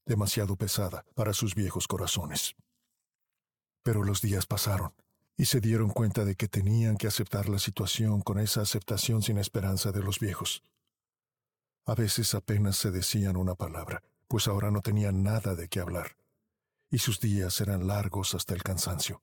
demasiado 0.04 0.56
pesada 0.56 1.04
para 1.14 1.32
sus 1.32 1.54
viejos 1.54 1.86
corazones. 1.86 2.56
Pero 3.82 4.02
los 4.02 4.20
días 4.20 4.46
pasaron 4.46 4.92
y 5.36 5.44
se 5.44 5.60
dieron 5.60 5.90
cuenta 5.90 6.24
de 6.24 6.34
que 6.34 6.48
tenían 6.48 6.96
que 6.96 7.06
aceptar 7.06 7.48
la 7.48 7.60
situación 7.60 8.20
con 8.20 8.40
esa 8.40 8.62
aceptación 8.62 9.22
sin 9.22 9.38
esperanza 9.38 9.92
de 9.92 10.02
los 10.02 10.18
viejos. 10.18 10.64
A 11.86 11.94
veces 11.94 12.34
apenas 12.34 12.76
se 12.76 12.90
decían 12.90 13.36
una 13.36 13.54
palabra, 13.54 14.02
pues 14.26 14.48
ahora 14.48 14.72
no 14.72 14.82
tenían 14.82 15.22
nada 15.22 15.54
de 15.54 15.68
qué 15.68 15.78
hablar, 15.78 16.16
y 16.90 16.98
sus 16.98 17.20
días 17.20 17.60
eran 17.60 17.86
largos 17.86 18.34
hasta 18.34 18.54
el 18.54 18.62
cansancio. 18.64 19.22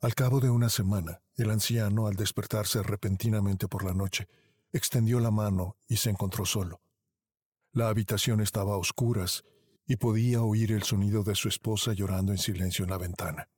Al 0.00 0.14
cabo 0.14 0.38
de 0.38 0.50
una 0.50 0.68
semana, 0.68 1.22
el 1.36 1.50
anciano, 1.50 2.06
al 2.06 2.14
despertarse 2.14 2.82
repentinamente 2.82 3.66
por 3.66 3.82
la 3.82 3.94
noche, 3.94 4.28
extendió 4.72 5.20
la 5.20 5.30
mano 5.30 5.76
y 5.88 5.96
se 5.96 6.10
encontró 6.10 6.44
solo. 6.44 6.80
La 7.72 7.88
habitación 7.88 8.40
estaba 8.40 8.74
a 8.74 8.78
oscuras 8.78 9.44
y 9.86 9.96
podía 9.96 10.42
oír 10.42 10.72
el 10.72 10.82
sonido 10.82 11.22
de 11.22 11.34
su 11.34 11.48
esposa 11.48 11.92
llorando 11.92 12.32
en 12.32 12.38
silencio 12.38 12.84
en 12.84 12.90
la 12.90 12.98
ventana. 12.98 13.48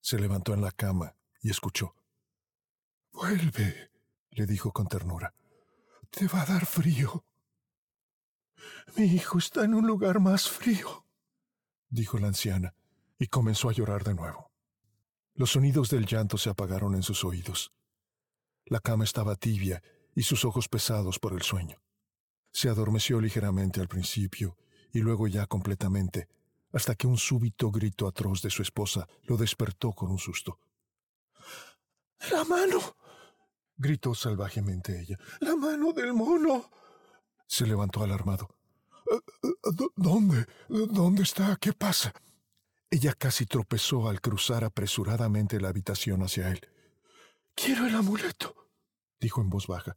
Se 0.00 0.18
levantó 0.18 0.54
en 0.54 0.62
la 0.62 0.72
cama 0.72 1.16
y 1.42 1.50
escuchó. 1.50 1.94
Vuelve, 3.12 3.90
le 4.30 4.46
dijo 4.46 4.72
con 4.72 4.86
ternura. 4.86 5.34
Te 6.10 6.26
va 6.28 6.42
a 6.42 6.46
dar 6.46 6.64
frío. 6.64 7.24
Mi 8.96 9.04
hijo 9.04 9.38
está 9.38 9.64
en 9.64 9.74
un 9.74 9.86
lugar 9.86 10.20
más 10.20 10.48
frío, 10.48 11.04
dijo 11.90 12.18
la 12.18 12.28
anciana, 12.28 12.74
y 13.18 13.26
comenzó 13.26 13.68
a 13.68 13.72
llorar 13.72 14.04
de 14.04 14.14
nuevo. 14.14 14.50
Los 15.34 15.50
sonidos 15.50 15.90
del 15.90 16.06
llanto 16.06 16.38
se 16.38 16.50
apagaron 16.50 16.94
en 16.94 17.02
sus 17.02 17.24
oídos. 17.24 17.72
La 18.64 18.80
cama 18.80 19.04
estaba 19.04 19.36
tibia 19.36 19.82
y 20.18 20.24
sus 20.24 20.44
ojos 20.44 20.68
pesados 20.68 21.20
por 21.20 21.32
el 21.32 21.42
sueño. 21.42 21.80
Se 22.50 22.68
adormeció 22.68 23.20
ligeramente 23.20 23.80
al 23.80 23.86
principio 23.86 24.56
y 24.92 24.98
luego 24.98 25.28
ya 25.28 25.46
completamente, 25.46 26.26
hasta 26.72 26.96
que 26.96 27.06
un 27.06 27.16
súbito 27.16 27.70
grito 27.70 28.08
atroz 28.08 28.42
de 28.42 28.50
su 28.50 28.62
esposa 28.62 29.06
lo 29.22 29.36
despertó 29.36 29.92
con 29.92 30.10
un 30.10 30.18
susto. 30.18 30.58
¡La 32.32 32.42
mano! 32.42 32.96
gritó 33.76 34.12
salvajemente 34.12 35.00
ella. 35.00 35.16
¡La 35.38 35.54
mano 35.54 35.92
del 35.92 36.12
mono! 36.12 36.68
Se 37.46 37.64
levantó 37.64 38.02
alarmado. 38.02 38.48
Eh, 39.12 39.20
eh, 39.44 39.88
¿Dónde? 39.94 40.46
¿Dónde 40.68 41.22
está? 41.22 41.54
¿Qué 41.60 41.72
pasa? 41.72 42.12
Ella 42.90 43.14
casi 43.14 43.46
tropezó 43.46 44.08
al 44.08 44.20
cruzar 44.20 44.64
apresuradamente 44.64 45.60
la 45.60 45.68
habitación 45.68 46.24
hacia 46.24 46.50
él. 46.50 46.68
Quiero 47.54 47.86
el 47.86 47.94
amuleto, 47.94 48.56
dijo 49.20 49.40
en 49.40 49.48
voz 49.48 49.68
baja. 49.68 49.96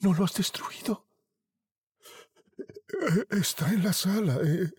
¿No 0.00 0.12
lo 0.14 0.24
has 0.24 0.34
destruido? 0.34 1.06
Eh, 2.58 3.26
está 3.30 3.72
en 3.72 3.84
la 3.84 3.92
sala, 3.92 4.38
eh, 4.42 4.70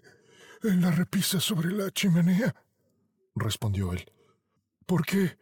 en 0.63 0.81
la 0.81 0.91
repisa 0.91 1.39
sobre 1.39 1.71
la 1.71 1.91
chimenea, 1.91 2.55
respondió 3.35 3.93
él. 3.93 4.11
¿Por 4.85 5.05
qué? 5.05 5.37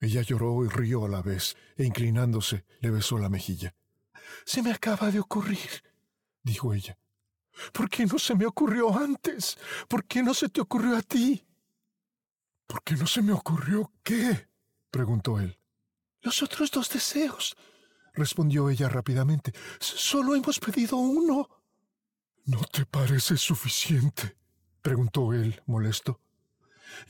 Ella 0.00 0.22
lloró 0.22 0.64
y 0.64 0.68
rió 0.68 1.04
a 1.04 1.08
la 1.08 1.22
vez, 1.22 1.56
e 1.76 1.84
inclinándose 1.84 2.64
le 2.80 2.90
besó 2.90 3.18
la 3.18 3.28
mejilla. 3.28 3.74
Se 4.44 4.62
me 4.62 4.72
acaba 4.72 5.10
de 5.10 5.20
ocurrir, 5.20 5.82
dijo 6.42 6.74
ella. 6.74 6.98
¿Por 7.72 7.88
qué 7.88 8.04
no 8.06 8.18
se 8.18 8.34
me 8.34 8.46
ocurrió 8.46 8.96
antes? 8.96 9.58
¿Por 9.88 10.04
qué 10.04 10.22
no 10.22 10.34
se 10.34 10.48
te 10.48 10.60
ocurrió 10.60 10.96
a 10.96 11.02
ti? 11.02 11.46
¿Por 12.66 12.82
qué 12.82 12.94
no 12.94 13.06
se 13.06 13.22
me 13.22 13.32
ocurrió 13.32 13.92
qué? 14.02 14.48
preguntó 14.90 15.40
él. 15.40 15.58
Los 16.20 16.42
otros 16.42 16.70
dos 16.70 16.90
deseos, 16.90 17.56
respondió 18.16 18.68
ella 18.68 18.88
rápidamente. 18.88 19.52
Solo 19.78 20.34
hemos 20.34 20.58
pedido 20.58 20.96
uno. 20.96 21.48
¿No 22.46 22.64
te 22.64 22.84
parece 22.86 23.36
suficiente? 23.36 24.36
preguntó 24.82 25.32
él, 25.32 25.60
molesto. 25.66 26.20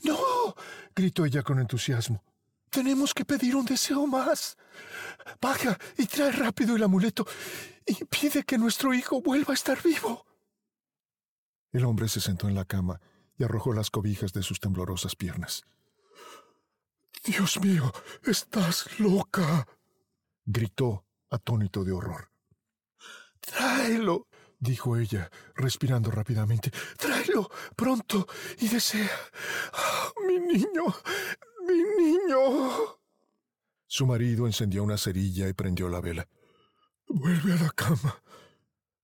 No, 0.03 0.17
gritó 0.95 1.25
ella 1.25 1.43
con 1.43 1.59
entusiasmo. 1.59 2.23
Tenemos 2.69 3.13
que 3.13 3.23
pedir 3.23 3.55
un 3.55 3.65
deseo 3.65 4.05
más. 4.07 4.57
Baja 5.41 5.77
y 5.97 6.05
trae 6.05 6.31
rápido 6.31 6.75
el 6.75 6.83
amuleto 6.83 7.25
y 7.85 8.03
pide 8.05 8.43
que 8.43 8.57
nuestro 8.57 8.93
hijo 8.93 9.21
vuelva 9.21 9.53
a 9.53 9.55
estar 9.55 9.81
vivo. 9.81 10.25
El 11.71 11.85
hombre 11.85 12.09
se 12.09 12.19
sentó 12.19 12.47
en 12.49 12.55
la 12.55 12.65
cama 12.65 12.99
y 13.37 13.43
arrojó 13.43 13.73
las 13.73 13.89
cobijas 13.91 14.33
de 14.33 14.43
sus 14.43 14.59
temblorosas 14.59 15.15
piernas. 15.15 15.63
Dios 17.23 17.59
mío, 17.59 17.93
estás 18.23 18.99
loca. 18.99 19.67
Gritó, 20.47 21.05
atónito 21.29 21.83
de 21.83 21.91
horror. 21.91 22.31
Tráelo, 23.39 24.27
dijo 24.57 24.97
ella, 24.97 25.29
respirando 25.55 26.09
rápidamente. 26.09 26.71
Tráelo 26.97 27.49
pronto 27.75 28.27
y 28.59 28.67
desea. 28.67 29.11
Oh, 29.73 30.25
mi 30.25 30.39
niño, 30.39 30.85
mi 31.67 31.83
niño. 32.03 32.97
Su 33.85 34.05
marido 34.07 34.47
encendió 34.47 34.83
una 34.83 34.97
cerilla 34.97 35.47
y 35.47 35.53
prendió 35.53 35.89
la 35.89 36.01
vela. 36.01 36.27
Vuelve 37.07 37.53
a 37.53 37.63
la 37.63 37.69
cama, 37.69 38.21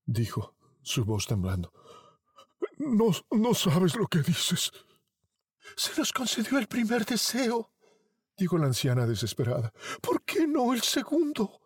dijo, 0.04 0.56
su 0.82 1.04
voz 1.04 1.26
temblando. 1.26 1.72
No, 2.78 3.10
no 3.30 3.54
sabes 3.54 3.96
lo 3.96 4.06
que 4.06 4.20
dices. 4.20 4.72
Se 5.76 5.98
nos 5.98 6.12
concedió 6.12 6.58
el 6.58 6.66
primer 6.66 7.06
deseo, 7.06 7.73
dijo 8.36 8.58
la 8.58 8.66
anciana 8.66 9.06
desesperada. 9.06 9.72
¿Por 10.00 10.22
qué 10.24 10.46
no 10.46 10.72
el 10.72 10.82
segundo? 10.82 11.60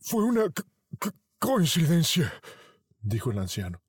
Fue 0.00 0.22
una 0.24 0.52
coincidencia, 1.38 2.32
dijo 3.00 3.30
el 3.30 3.38
anciano. 3.38 3.82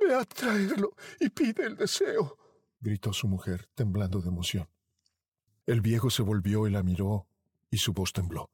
Ve 0.00 0.14
a 0.14 0.24
traerlo 0.24 0.96
y 1.20 1.28
pide 1.28 1.64
el 1.64 1.76
deseo, 1.76 2.36
gritó 2.80 3.12
su 3.12 3.28
mujer, 3.28 3.68
temblando 3.74 4.20
de 4.20 4.28
emoción. 4.28 4.68
El 5.66 5.80
viejo 5.80 6.10
se 6.10 6.22
volvió 6.22 6.66
y 6.66 6.70
la 6.70 6.82
miró, 6.82 7.28
y 7.70 7.78
su 7.78 7.92
voz 7.92 8.12
tembló. 8.12 8.50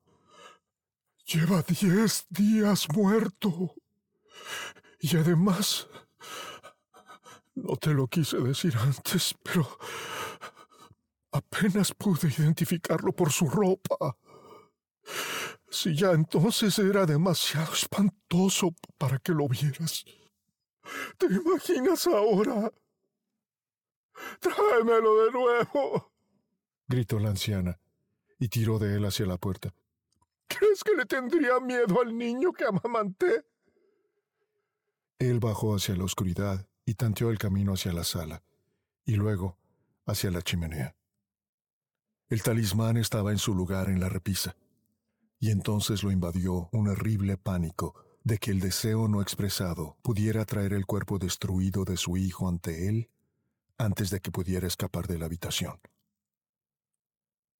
Lleva 1.24 1.62
diez 1.62 2.26
días 2.28 2.86
muerto. 2.94 3.74
Y 5.00 5.16
además 5.16 5.88
no 7.54 7.76
te 7.76 7.92
lo 7.92 8.06
quise 8.06 8.38
decir 8.38 8.76
antes, 8.76 9.34
pero 9.42 9.78
apenas 11.32 11.92
pude 11.92 12.28
identificarlo 12.28 13.12
por 13.12 13.32
su 13.32 13.48
ropa. 13.48 14.16
Si 15.70 15.94
ya 15.94 16.12
entonces 16.12 16.78
era 16.78 17.06
demasiado 17.06 17.72
espantoso 17.72 18.74
para 18.96 19.18
que 19.18 19.32
lo 19.32 19.48
vieras. 19.48 20.04
¿Te 21.18 21.26
imaginas 21.26 22.06
ahora? 22.06 22.72
Tráemelo 24.40 25.24
de 25.24 25.30
nuevo. 25.32 26.12
gritó 26.86 27.18
la 27.18 27.30
anciana 27.30 27.78
y 28.38 28.48
tiró 28.48 28.78
de 28.78 28.96
él 28.96 29.04
hacia 29.04 29.26
la 29.26 29.36
puerta. 29.36 29.74
¿Crees 30.46 30.82
que 30.82 30.94
le 30.94 31.04
tendría 31.04 31.60
miedo 31.60 32.00
al 32.00 32.16
niño 32.16 32.52
que 32.52 32.64
amamanté? 32.64 33.44
Él 35.18 35.40
bajó 35.40 35.74
hacia 35.74 35.96
la 35.96 36.04
oscuridad 36.04 36.66
y 36.86 36.94
tanteó 36.94 37.30
el 37.30 37.38
camino 37.38 37.74
hacia 37.74 37.92
la 37.92 38.04
sala, 38.04 38.42
y 39.04 39.16
luego 39.16 39.58
hacia 40.06 40.30
la 40.30 40.40
chimenea. 40.40 40.97
El 42.28 42.42
talismán 42.42 42.98
estaba 42.98 43.32
en 43.32 43.38
su 43.38 43.54
lugar 43.54 43.88
en 43.88 44.00
la 44.00 44.10
repisa, 44.10 44.54
y 45.38 45.50
entonces 45.50 46.02
lo 46.02 46.10
invadió 46.10 46.68
un 46.72 46.88
horrible 46.88 47.38
pánico 47.38 47.94
de 48.22 48.36
que 48.36 48.50
el 48.50 48.60
deseo 48.60 49.08
no 49.08 49.22
expresado 49.22 49.96
pudiera 50.02 50.44
traer 50.44 50.74
el 50.74 50.84
cuerpo 50.84 51.18
destruido 51.18 51.86
de 51.86 51.96
su 51.96 52.18
hijo 52.18 52.46
ante 52.46 52.88
él 52.88 53.08
antes 53.78 54.10
de 54.10 54.20
que 54.20 54.30
pudiera 54.30 54.66
escapar 54.66 55.06
de 55.06 55.18
la 55.18 55.24
habitación. 55.24 55.80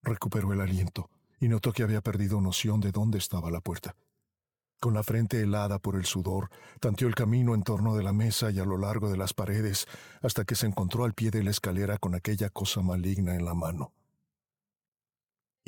Recuperó 0.03 0.53
el 0.53 0.61
aliento 0.61 1.09
y 1.41 1.49
notó 1.49 1.73
que 1.73 1.83
había 1.83 2.03
perdido 2.03 2.41
noción 2.43 2.81
de 2.81 2.93
dónde 2.93 3.17
estaba 3.17 3.51
la 3.51 3.63
puerta. 3.63 3.97
Con 4.81 4.93
la 4.93 5.03
frente 5.03 5.41
helada 5.41 5.79
por 5.79 5.97
el 5.97 6.05
sudor, 6.05 6.51
tanteó 6.79 7.09
el 7.09 7.15
camino 7.15 7.55
en 7.55 7.63
torno 7.63 7.97
de 7.97 8.03
la 8.03 8.13
mesa 8.13 8.51
y 8.51 8.59
a 8.59 8.67
lo 8.67 8.77
largo 8.77 9.11
de 9.11 9.17
las 9.17 9.33
paredes 9.33 9.87
hasta 10.21 10.45
que 10.45 10.57
se 10.57 10.67
encontró 10.67 11.05
al 11.05 11.15
pie 11.15 11.31
de 11.31 11.43
la 11.43 11.53
escalera 11.53 11.97
con 11.97 12.15
aquella 12.15 12.51
cosa 12.51 12.83
maligna 12.83 13.35
en 13.35 13.47
la 13.47 13.55
mano. 13.55 13.95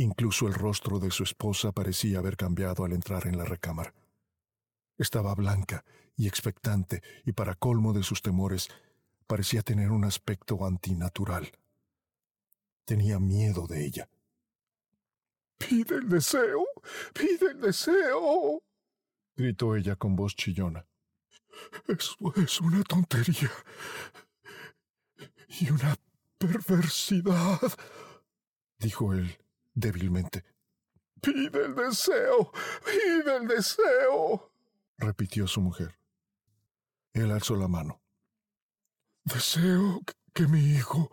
Incluso 0.01 0.47
el 0.47 0.55
rostro 0.55 0.99
de 0.99 1.11
su 1.11 1.25
esposa 1.25 1.73
parecía 1.73 2.21
haber 2.21 2.39
cambiado 2.39 2.87
al 2.87 2.95
entrar 2.95 3.27
en 3.27 3.37
la 3.37 3.45
recámara. 3.45 3.93
Estaba 4.97 5.35
blanca 5.35 5.85
y 6.17 6.27
expectante 6.27 7.03
y 7.27 7.33
para 7.33 7.55
colmo 7.55 7.93
de 7.93 8.03
sus 8.03 8.23
temores 8.23 8.69
parecía 9.27 9.61
tener 9.61 9.91
un 9.91 10.07
aspecto 10.07 10.65
antinatural. 10.65 11.53
Tenía 12.87 13.19
miedo 13.19 13.67
de 13.67 13.85
ella. 13.85 14.09
Pide 15.59 15.97
el 15.97 16.09
deseo, 16.09 16.65
pide 17.13 17.51
el 17.51 17.61
deseo 17.61 18.63
gritó 19.37 19.77
ella 19.77 19.97
con 19.97 20.17
voz 20.17 20.35
chillona. 20.35 20.87
Eso 21.87 22.17
es 22.37 22.59
una 22.63 22.83
tontería. 22.85 23.51
Y 25.61 25.71
una 25.71 25.95
perversidad, 26.39 27.61
dijo 28.79 29.13
él 29.13 29.37
débilmente. 29.81 30.45
Pide 31.21 31.67
el 31.67 31.75
deseo, 31.75 32.53
pide 32.85 33.37
el 33.37 33.49
deseo, 33.49 34.53
repitió 34.97 35.47
su 35.47 35.61
mujer. 35.61 35.99
Él 37.13 37.31
alzó 37.31 37.57
la 37.57 37.69
mano. 37.69 38.01
Deseo 39.25 40.01
que 40.33 40.47
mi 40.47 40.61
hijo 40.61 41.11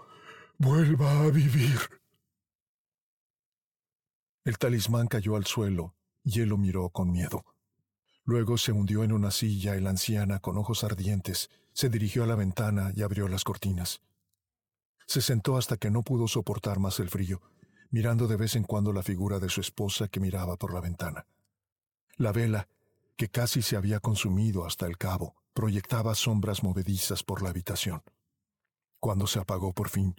vuelva 0.58 1.24
a 1.24 1.30
vivir. 1.30 1.80
El 4.46 4.58
talismán 4.58 5.08
cayó 5.08 5.36
al 5.36 5.46
suelo 5.46 5.96
y 6.24 6.42
él 6.42 6.50
lo 6.50 6.58
miró 6.58 6.90
con 6.90 7.12
miedo. 7.12 7.44
Luego 8.24 8.58
se 8.58 8.72
hundió 8.72 9.04
en 9.04 9.12
una 9.12 9.32
silla 9.32 9.76
y 9.76 9.82
la 9.82 9.90
anciana, 9.90 10.40
con 10.40 10.58
ojos 10.58 10.84
ardientes, 10.84 11.50
se 11.74 11.90
dirigió 11.90 12.24
a 12.24 12.28
la 12.28 12.36
ventana 12.36 12.92
y 12.96 13.02
abrió 13.02 13.28
las 13.28 13.44
cortinas. 13.44 14.02
Se 15.06 15.22
sentó 15.22 15.58
hasta 15.58 15.78
que 15.78 15.90
no 15.90 16.04
pudo 16.04 16.28
soportar 16.28 16.80
más 16.80 17.00
el 17.00 17.10
frío, 17.10 17.42
mirando 17.90 18.28
de 18.28 18.36
vez 18.36 18.56
en 18.56 18.64
cuando 18.64 18.94
la 18.94 19.04
figura 19.04 19.40
de 19.40 19.50
su 19.50 19.62
esposa 19.62 20.08
que 20.08 20.20
miraba 20.20 20.58
por 20.58 20.74
la 20.74 20.82
ventana. 20.82 21.28
La 22.16 22.32
vela, 22.32 22.68
que 23.16 23.30
casi 23.30 23.62
se 23.62 23.76
había 23.76 24.00
consumido 24.00 24.66
hasta 24.66 24.86
el 24.86 24.98
cabo, 24.98 25.36
proyectaba 25.54 26.14
sombras 26.16 26.64
movedizas 26.64 27.24
por 27.24 27.42
la 27.42 27.50
habitación. 27.50 28.04
Cuando 29.00 29.28
se 29.28 29.40
apagó 29.40 29.74
por 29.74 29.90
fin, 29.90 30.16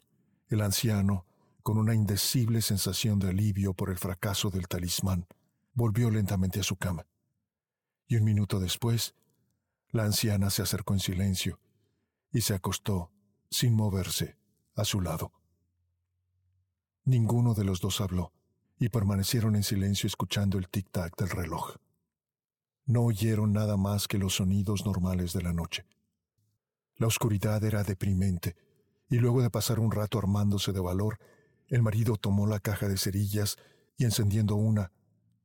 el 0.49 0.63
anciano, 0.63 1.27
con 1.63 1.79
una 1.79 1.95
indecible 1.95 2.63
sensación 2.63 3.19
de 3.19 3.29
alivio 3.29 3.75
por 3.75 3.91
el 3.91 3.99
fracaso 3.99 4.51
del 4.51 4.69
talismán, 4.69 5.27
volvió 5.75 6.11
lentamente 6.11 6.61
a 6.61 6.63
su 6.63 6.77
cama. 6.77 7.07
Y 8.07 8.17
un 8.17 8.25
minuto 8.25 8.59
después, 8.59 9.15
la 9.91 10.05
anciana 10.05 10.51
se 10.51 10.63
acercó 10.63 10.95
en 10.95 11.01
silencio 11.01 11.61
y 12.33 12.41
se 12.41 12.55
acostó, 12.55 13.11
sin 13.51 13.75
moverse, 13.75 14.37
a 14.75 14.85
su 14.85 15.01
lado. 15.01 15.33
Ninguno 17.09 17.55
de 17.55 17.65
los 17.65 17.81
dos 17.81 18.01
habló, 18.01 18.33
y 18.79 18.89
permanecieron 18.91 19.57
en 19.57 19.65
silencio 19.65 20.07
escuchando 20.07 20.59
el 20.59 20.71
tic-tac 20.71 21.17
del 21.17 21.31
reloj 21.31 21.77
no 22.89 23.03
oyeron 23.03 23.53
nada 23.53 23.77
más 23.77 24.09
que 24.09 24.17
los 24.17 24.37
sonidos 24.37 24.87
normales 24.87 25.35
de 25.35 25.43
la 25.43 25.53
noche. 25.53 25.85
La 26.97 27.07
oscuridad 27.07 27.63
era 27.63 27.85
deprimente, 27.85 28.57
y 29.11 29.19
luego 29.19 29.43
de 29.43 29.51
pasar 29.51 29.79
un 29.79 29.93
rato 29.93 30.19
armándose 30.19 30.73
de 30.73 30.81
valor, 30.81 31.19
el 31.69 31.83
marido 31.83 32.17
tomó 32.17 32.47
la 32.47 32.61
caja 32.61 32.89
de 32.89 32.97
cerillas 32.97 33.57
y 33.99 34.05
encendiendo 34.05 34.57
una, 34.57 34.91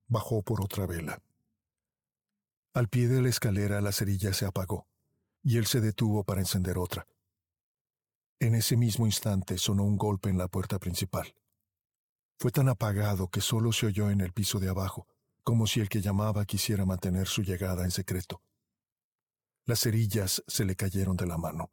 bajó 0.08 0.42
por 0.42 0.62
otra 0.62 0.88
vela. 0.88 1.22
Al 2.74 2.88
pie 2.88 3.10
de 3.10 3.22
la 3.22 3.28
escalera 3.28 3.82
la 3.82 3.92
cerilla 3.92 4.34
se 4.34 4.46
apagó, 4.46 4.88
y 5.44 5.58
él 5.58 5.66
se 5.66 5.82
detuvo 5.82 6.24
para 6.24 6.40
encender 6.40 6.78
otra. 6.78 7.08
En 8.40 8.56
ese 8.56 8.78
mismo 8.78 9.06
instante 9.06 9.58
sonó 9.58 9.84
un 9.84 9.98
golpe 9.98 10.30
en 10.30 10.38
la 10.38 10.48
puerta 10.48 10.80
principal. 10.80 11.36
Fue 12.40 12.52
tan 12.52 12.70
apagado 12.70 13.30
que 13.30 13.42
solo 13.42 13.72
se 13.72 13.88
oyó 13.88 14.10
en 14.10 14.22
el 14.22 14.34
piso 14.34 14.60
de 14.60 14.70
abajo, 14.70 15.08
como 15.44 15.68
si 15.68 15.80
el 15.80 15.90
que 15.90 16.02
llamaba 16.02 16.46
quisiera 16.46 16.86
mantener 16.86 17.28
su 17.28 17.44
llegada 17.44 17.84
en 17.84 17.92
secreto. 17.92 18.42
Las 19.66 19.82
cerillas 19.82 20.44
se 20.48 20.66
le 20.66 20.76
cayeron 20.76 21.16
de 21.16 21.26
la 21.26 21.38
mano. 21.38 21.72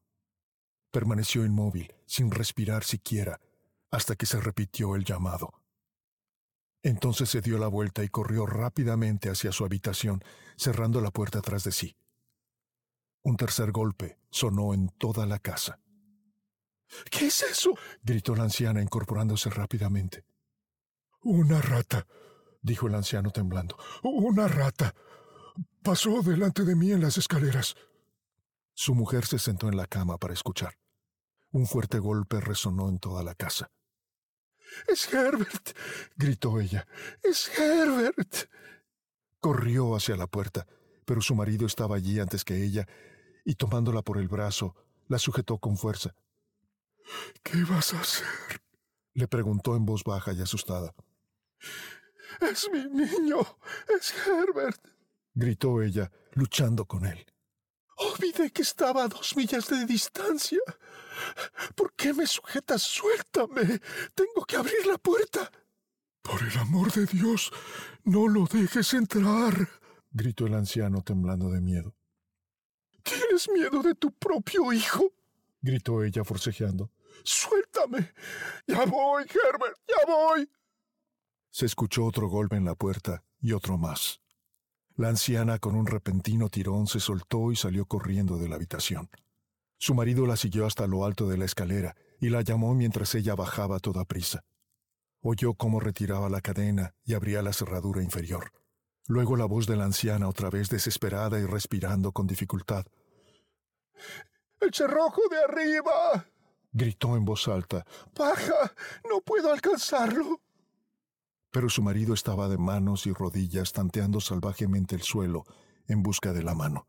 Permaneció 0.91 1.45
inmóvil, 1.45 1.93
sin 2.07 2.31
respirar 2.31 2.85
siquiera, 2.85 3.41
hasta 3.91 4.15
que 4.17 4.27
se 4.27 4.41
repitió 4.41 4.95
el 4.97 5.05
llamado. 5.05 5.53
Entonces 6.83 7.29
se 7.29 7.41
dio 7.41 7.59
la 7.59 7.69
vuelta 7.69 8.03
y 8.05 8.09
corrió 8.09 8.47
rápidamente 8.47 9.29
hacia 9.29 9.53
su 9.53 9.65
habitación, 9.65 10.23
cerrando 10.57 11.01
la 11.01 11.11
puerta 11.11 11.41
tras 11.43 11.65
de 11.65 11.73
sí. 11.73 11.97
Un 13.23 13.37
tercer 13.37 13.71
golpe 13.71 14.19
sonó 14.31 14.73
en 14.73 14.89
toda 14.89 15.27
la 15.27 15.39
casa. 15.39 15.79
¿Qué 17.11 17.27
es 17.27 17.43
eso? 17.43 17.75
gritó 18.03 18.35
la 18.35 18.45
anciana 18.45 18.83
incorporándose 18.83 19.51
rápidamente. 19.51 20.25
Una 21.23 21.61
rata, 21.61 22.07
dijo 22.63 22.87
el 22.87 22.95
anciano 22.95 23.31
temblando. 23.31 23.77
Una 24.03 24.49
rata. 24.49 24.95
Pasó 25.83 26.23
delante 26.23 26.65
de 26.65 26.75
mí 26.75 26.93
en 26.93 27.01
las 27.01 27.19
escaleras. 27.19 27.77
Su 28.75 28.95
mujer 28.95 29.27
se 29.27 29.39
sentó 29.39 29.69
en 29.69 29.77
la 29.77 29.87
cama 29.87 30.19
para 30.19 30.35
escuchar. 30.35 30.79
Un 31.53 31.67
fuerte 31.67 31.99
golpe 31.99 32.41
resonó 32.41 32.89
en 32.89 32.99
toda 32.99 33.23
la 33.23 33.35
casa. 33.35 33.71
Es 34.87 35.13
Herbert. 35.13 35.77
gritó 36.17 36.61
ella. 36.61 36.87
Es 37.23 37.51
Herbert. 37.59 38.49
Corrió 39.41 39.97
hacia 39.97 40.17
la 40.17 40.27
puerta, 40.27 40.67
pero 41.05 41.21
su 41.21 41.35
marido 41.35 41.67
estaba 41.67 41.97
allí 41.97 42.21
antes 42.21 42.45
que 42.45 42.63
ella, 42.63 42.87
y 43.45 43.57
tomándola 43.57 44.03
por 44.03 44.19
el 44.19 44.29
brazo, 44.29 44.75
la 45.09 45.19
sujetó 45.19 45.59
con 45.59 45.77
fuerza. 45.77 46.15
¿Qué 47.43 47.65
vas 47.65 47.95
a 47.95 48.01
hacer? 48.01 48.27
le 49.13 49.27
preguntó 49.27 49.77
en 49.77 49.85
voz 49.85 50.05
baja 50.05 50.33
y 50.33 50.41
asustada. 50.41 50.95
Es 52.41 52.69
mi 52.73 52.85
niño. 52.85 53.39
Es 53.89 54.15
Herbert. 54.27 54.81
gritó 55.35 55.83
ella, 55.83 56.11
luchando 56.33 56.87
con 56.87 57.05
él. 57.07 57.25
Olvidé 57.97 58.51
que 58.51 58.63
estaba 58.63 59.05
a 59.05 59.09
dos 59.09 59.37
millas 59.37 59.69
de 59.69 59.85
distancia. 59.85 60.61
¿Por 61.75 61.93
qué 61.95 62.15
me 62.15 62.27
sujetas? 62.27 62.83
Suéltame. 62.83 63.81
Tengo 64.15 64.45
que 64.47 64.57
abrir 64.57 64.87
la 64.87 64.97
puerta. 64.97 65.51
Por 66.23 66.43
el 66.43 66.57
amor 66.59 66.91
de 66.93 67.07
Dios, 67.07 67.51
no 68.05 68.27
lo 68.29 68.47
dejes 68.47 68.95
entrar. 68.95 69.69
gritó 70.11 70.47
el 70.47 70.55
anciano 70.55 71.03
temblando 71.03 71.51
de 71.51 71.61
miedo. 71.61 71.95
¿Tienes 73.03 73.49
miedo 73.51 73.83
de 73.83 73.95
tu 73.95 74.13
propio 74.13 74.73
hijo? 74.73 75.13
gritó 75.61 76.03
ella 76.03 76.25
forcejeando. 76.25 76.91
Suéltame. 77.23 78.13
Ya 78.67 78.85
voy, 78.87 79.25
Herbert, 79.25 79.79
ya 79.87 80.07
voy. 80.07 80.49
Se 81.51 81.67
escuchó 81.67 82.07
otro 82.07 82.29
golpe 82.29 82.57
en 82.57 82.65
la 82.65 82.77
puerta 82.77 83.25
y 83.41 83.53
otro 83.53 83.77
más. 83.77 84.21
La 84.95 85.09
anciana 85.09 85.59
con 85.59 85.75
un 85.75 85.87
repentino 85.87 86.49
tirón 86.49 86.87
se 86.87 87.01
soltó 87.01 87.51
y 87.51 87.57
salió 87.57 87.87
corriendo 87.87 88.39
de 88.39 88.49
la 88.49 88.57
habitación. 88.57 89.11
Su 89.79 89.95
marido 89.95 90.27
la 90.27 90.37
siguió 90.37 90.67
hasta 90.67 90.87
lo 90.87 91.05
alto 91.05 91.29
de 91.29 91.39
la 91.39 91.47
escalera 91.47 91.97
y 92.21 92.29
la 92.29 92.43
llamó 92.43 92.75
mientras 92.75 93.15
ella 93.15 93.35
bajaba 93.35 93.77
a 93.77 93.81
toda 93.81 94.05
prisa. 94.05 94.45
Oyó 95.23 95.55
cómo 95.55 95.81
retiraba 95.81 96.29
la 96.29 96.41
cadena 96.41 96.95
y 97.05 97.15
abría 97.15 97.43
la 97.43 97.53
cerradura 97.53 98.03
inferior. 98.03 98.53
Luego 99.07 99.37
la 99.37 99.47
voz 99.47 99.67
de 99.67 99.77
la 99.77 99.85
anciana 99.85 100.29
otra 100.29 100.51
vez 100.51 100.69
desesperada 100.69 101.41
y 101.41 101.47
respirando 101.47 102.13
con 102.13 102.27
dificultad. 102.27 102.87
¡El 104.61 104.73
cerrojo 104.73 105.23
de 105.31 105.39
arriba! 105.43 106.27
gritó 106.73 107.17
en 107.17 107.25
voz 107.25 107.49
alta. 107.49 107.85
¡Baja! 108.17 108.75
No 109.09 109.21
puedo 109.21 109.53
alcanzarlo 109.53 110.41
pero 111.51 111.69
su 111.69 111.83
marido 111.83 112.15
estaba 112.15 112.49
de 112.49 112.59
manos 112.59 113.07
y 113.07 113.13
rodillas 113.13 113.73
tanteando 113.73 114.21
salvajemente 114.21 114.95
el 114.95 115.03
suelo 115.03 115.45
en 115.89 116.03
busca 116.03 116.33
de 116.33 116.43
la 116.43 116.55
mano. 116.55 116.87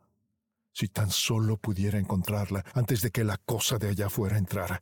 Si 0.73 0.87
tan 0.87 1.09
solo 1.09 1.57
pudiera 1.57 1.99
encontrarla 1.99 2.63
antes 2.73 3.01
de 3.01 3.11
que 3.11 3.23
la 3.23 3.37
cosa 3.37 3.77
de 3.77 3.89
allá 3.89 4.07
afuera 4.07 4.37
entrara. 4.37 4.81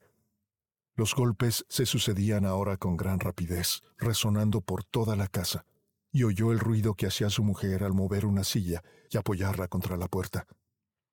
Los 0.96 1.16
golpes 1.16 1.66
se 1.70 1.86
sucedían 1.86 2.46
ahora 2.46 2.78
con 2.78 2.98
gran 2.98 3.20
rapidez, 3.20 3.82
resonando 3.98 4.62
por 4.62 4.84
toda 4.84 5.16
la 5.16 5.28
casa, 5.28 5.66
y 6.12 6.24
oyó 6.24 6.52
el 6.52 6.60
ruido 6.60 6.94
que 6.94 7.08
hacía 7.08 7.30
su 7.30 7.44
mujer 7.44 7.84
al 7.84 7.94
mover 7.94 8.26
una 8.26 8.44
silla 8.44 8.84
y 9.10 9.18
apoyarla 9.18 9.68
contra 9.68 9.96
la 9.96 10.08
puerta. 10.08 10.46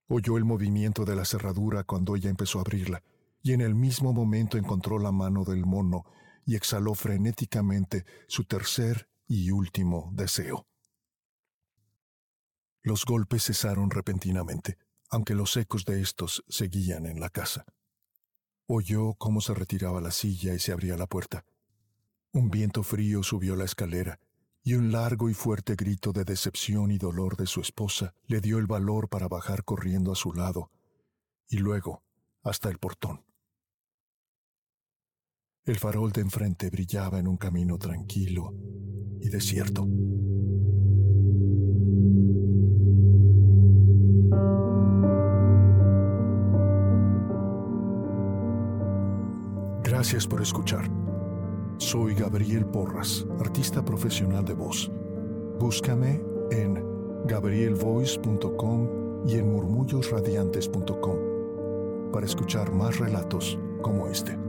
Oyó 0.08 0.36
el 0.36 0.44
movimiento 0.44 1.04
de 1.04 1.16
la 1.16 1.24
cerradura 1.24 1.84
cuando 1.84 2.16
ella 2.16 2.30
empezó 2.30 2.58
a 2.58 2.62
abrirla, 2.62 3.02
y 3.42 3.52
en 3.52 3.60
el 3.60 3.74
mismo 3.74 4.12
momento 4.12 4.58
encontró 4.58 4.98
la 4.98 5.12
mano 5.12 5.44
del 5.44 5.64
mono 5.64 6.04
y 6.46 6.54
exhaló 6.54 6.94
frenéticamente 6.94 8.06
su 8.28 8.44
tercer 8.44 9.10
y 9.26 9.50
último 9.50 10.10
deseo. 10.14 10.66
Los 12.82 13.04
golpes 13.04 13.44
cesaron 13.44 13.90
repentinamente, 13.90 14.78
aunque 15.10 15.34
los 15.34 15.56
ecos 15.56 15.84
de 15.84 16.00
estos 16.00 16.44
seguían 16.48 17.06
en 17.06 17.18
la 17.18 17.30
casa. 17.30 17.66
Oyó 18.68 19.14
cómo 19.14 19.40
se 19.40 19.54
retiraba 19.54 20.00
la 20.00 20.12
silla 20.12 20.54
y 20.54 20.60
se 20.60 20.72
abría 20.72 20.96
la 20.96 21.08
puerta. 21.08 21.44
Un 22.32 22.50
viento 22.50 22.84
frío 22.84 23.24
subió 23.24 23.56
la 23.56 23.64
escalera, 23.64 24.20
y 24.62 24.74
un 24.74 24.92
largo 24.92 25.28
y 25.28 25.34
fuerte 25.34 25.74
grito 25.74 26.12
de 26.12 26.24
decepción 26.24 26.90
y 26.90 26.98
dolor 26.98 27.36
de 27.36 27.46
su 27.46 27.60
esposa 27.60 28.14
le 28.26 28.40
dio 28.40 28.58
el 28.58 28.66
valor 28.66 29.08
para 29.08 29.28
bajar 29.28 29.64
corriendo 29.64 30.12
a 30.12 30.16
su 30.16 30.32
lado, 30.32 30.70
y 31.48 31.58
luego 31.58 32.02
hasta 32.42 32.68
el 32.68 32.78
portón. 32.78 33.24
El 35.66 35.78
farol 35.80 36.12
de 36.12 36.20
enfrente 36.20 36.70
brillaba 36.70 37.18
en 37.18 37.26
un 37.26 37.36
camino 37.36 37.76
tranquilo 37.76 38.54
y 39.20 39.28
desierto. 39.28 39.88
Gracias 49.82 50.28
por 50.28 50.40
escuchar. 50.40 50.88
Soy 51.78 52.14
Gabriel 52.14 52.66
Porras, 52.66 53.26
artista 53.40 53.84
profesional 53.84 54.44
de 54.44 54.54
voz. 54.54 54.92
Búscame 55.58 56.22
en 56.52 56.80
gabrielvoice.com 57.26 59.26
y 59.26 59.38
en 59.38 59.50
murmullosradiantes.com 59.50 62.12
para 62.12 62.24
escuchar 62.24 62.72
más 62.72 63.00
relatos 63.00 63.58
como 63.82 64.06
este. 64.06 64.45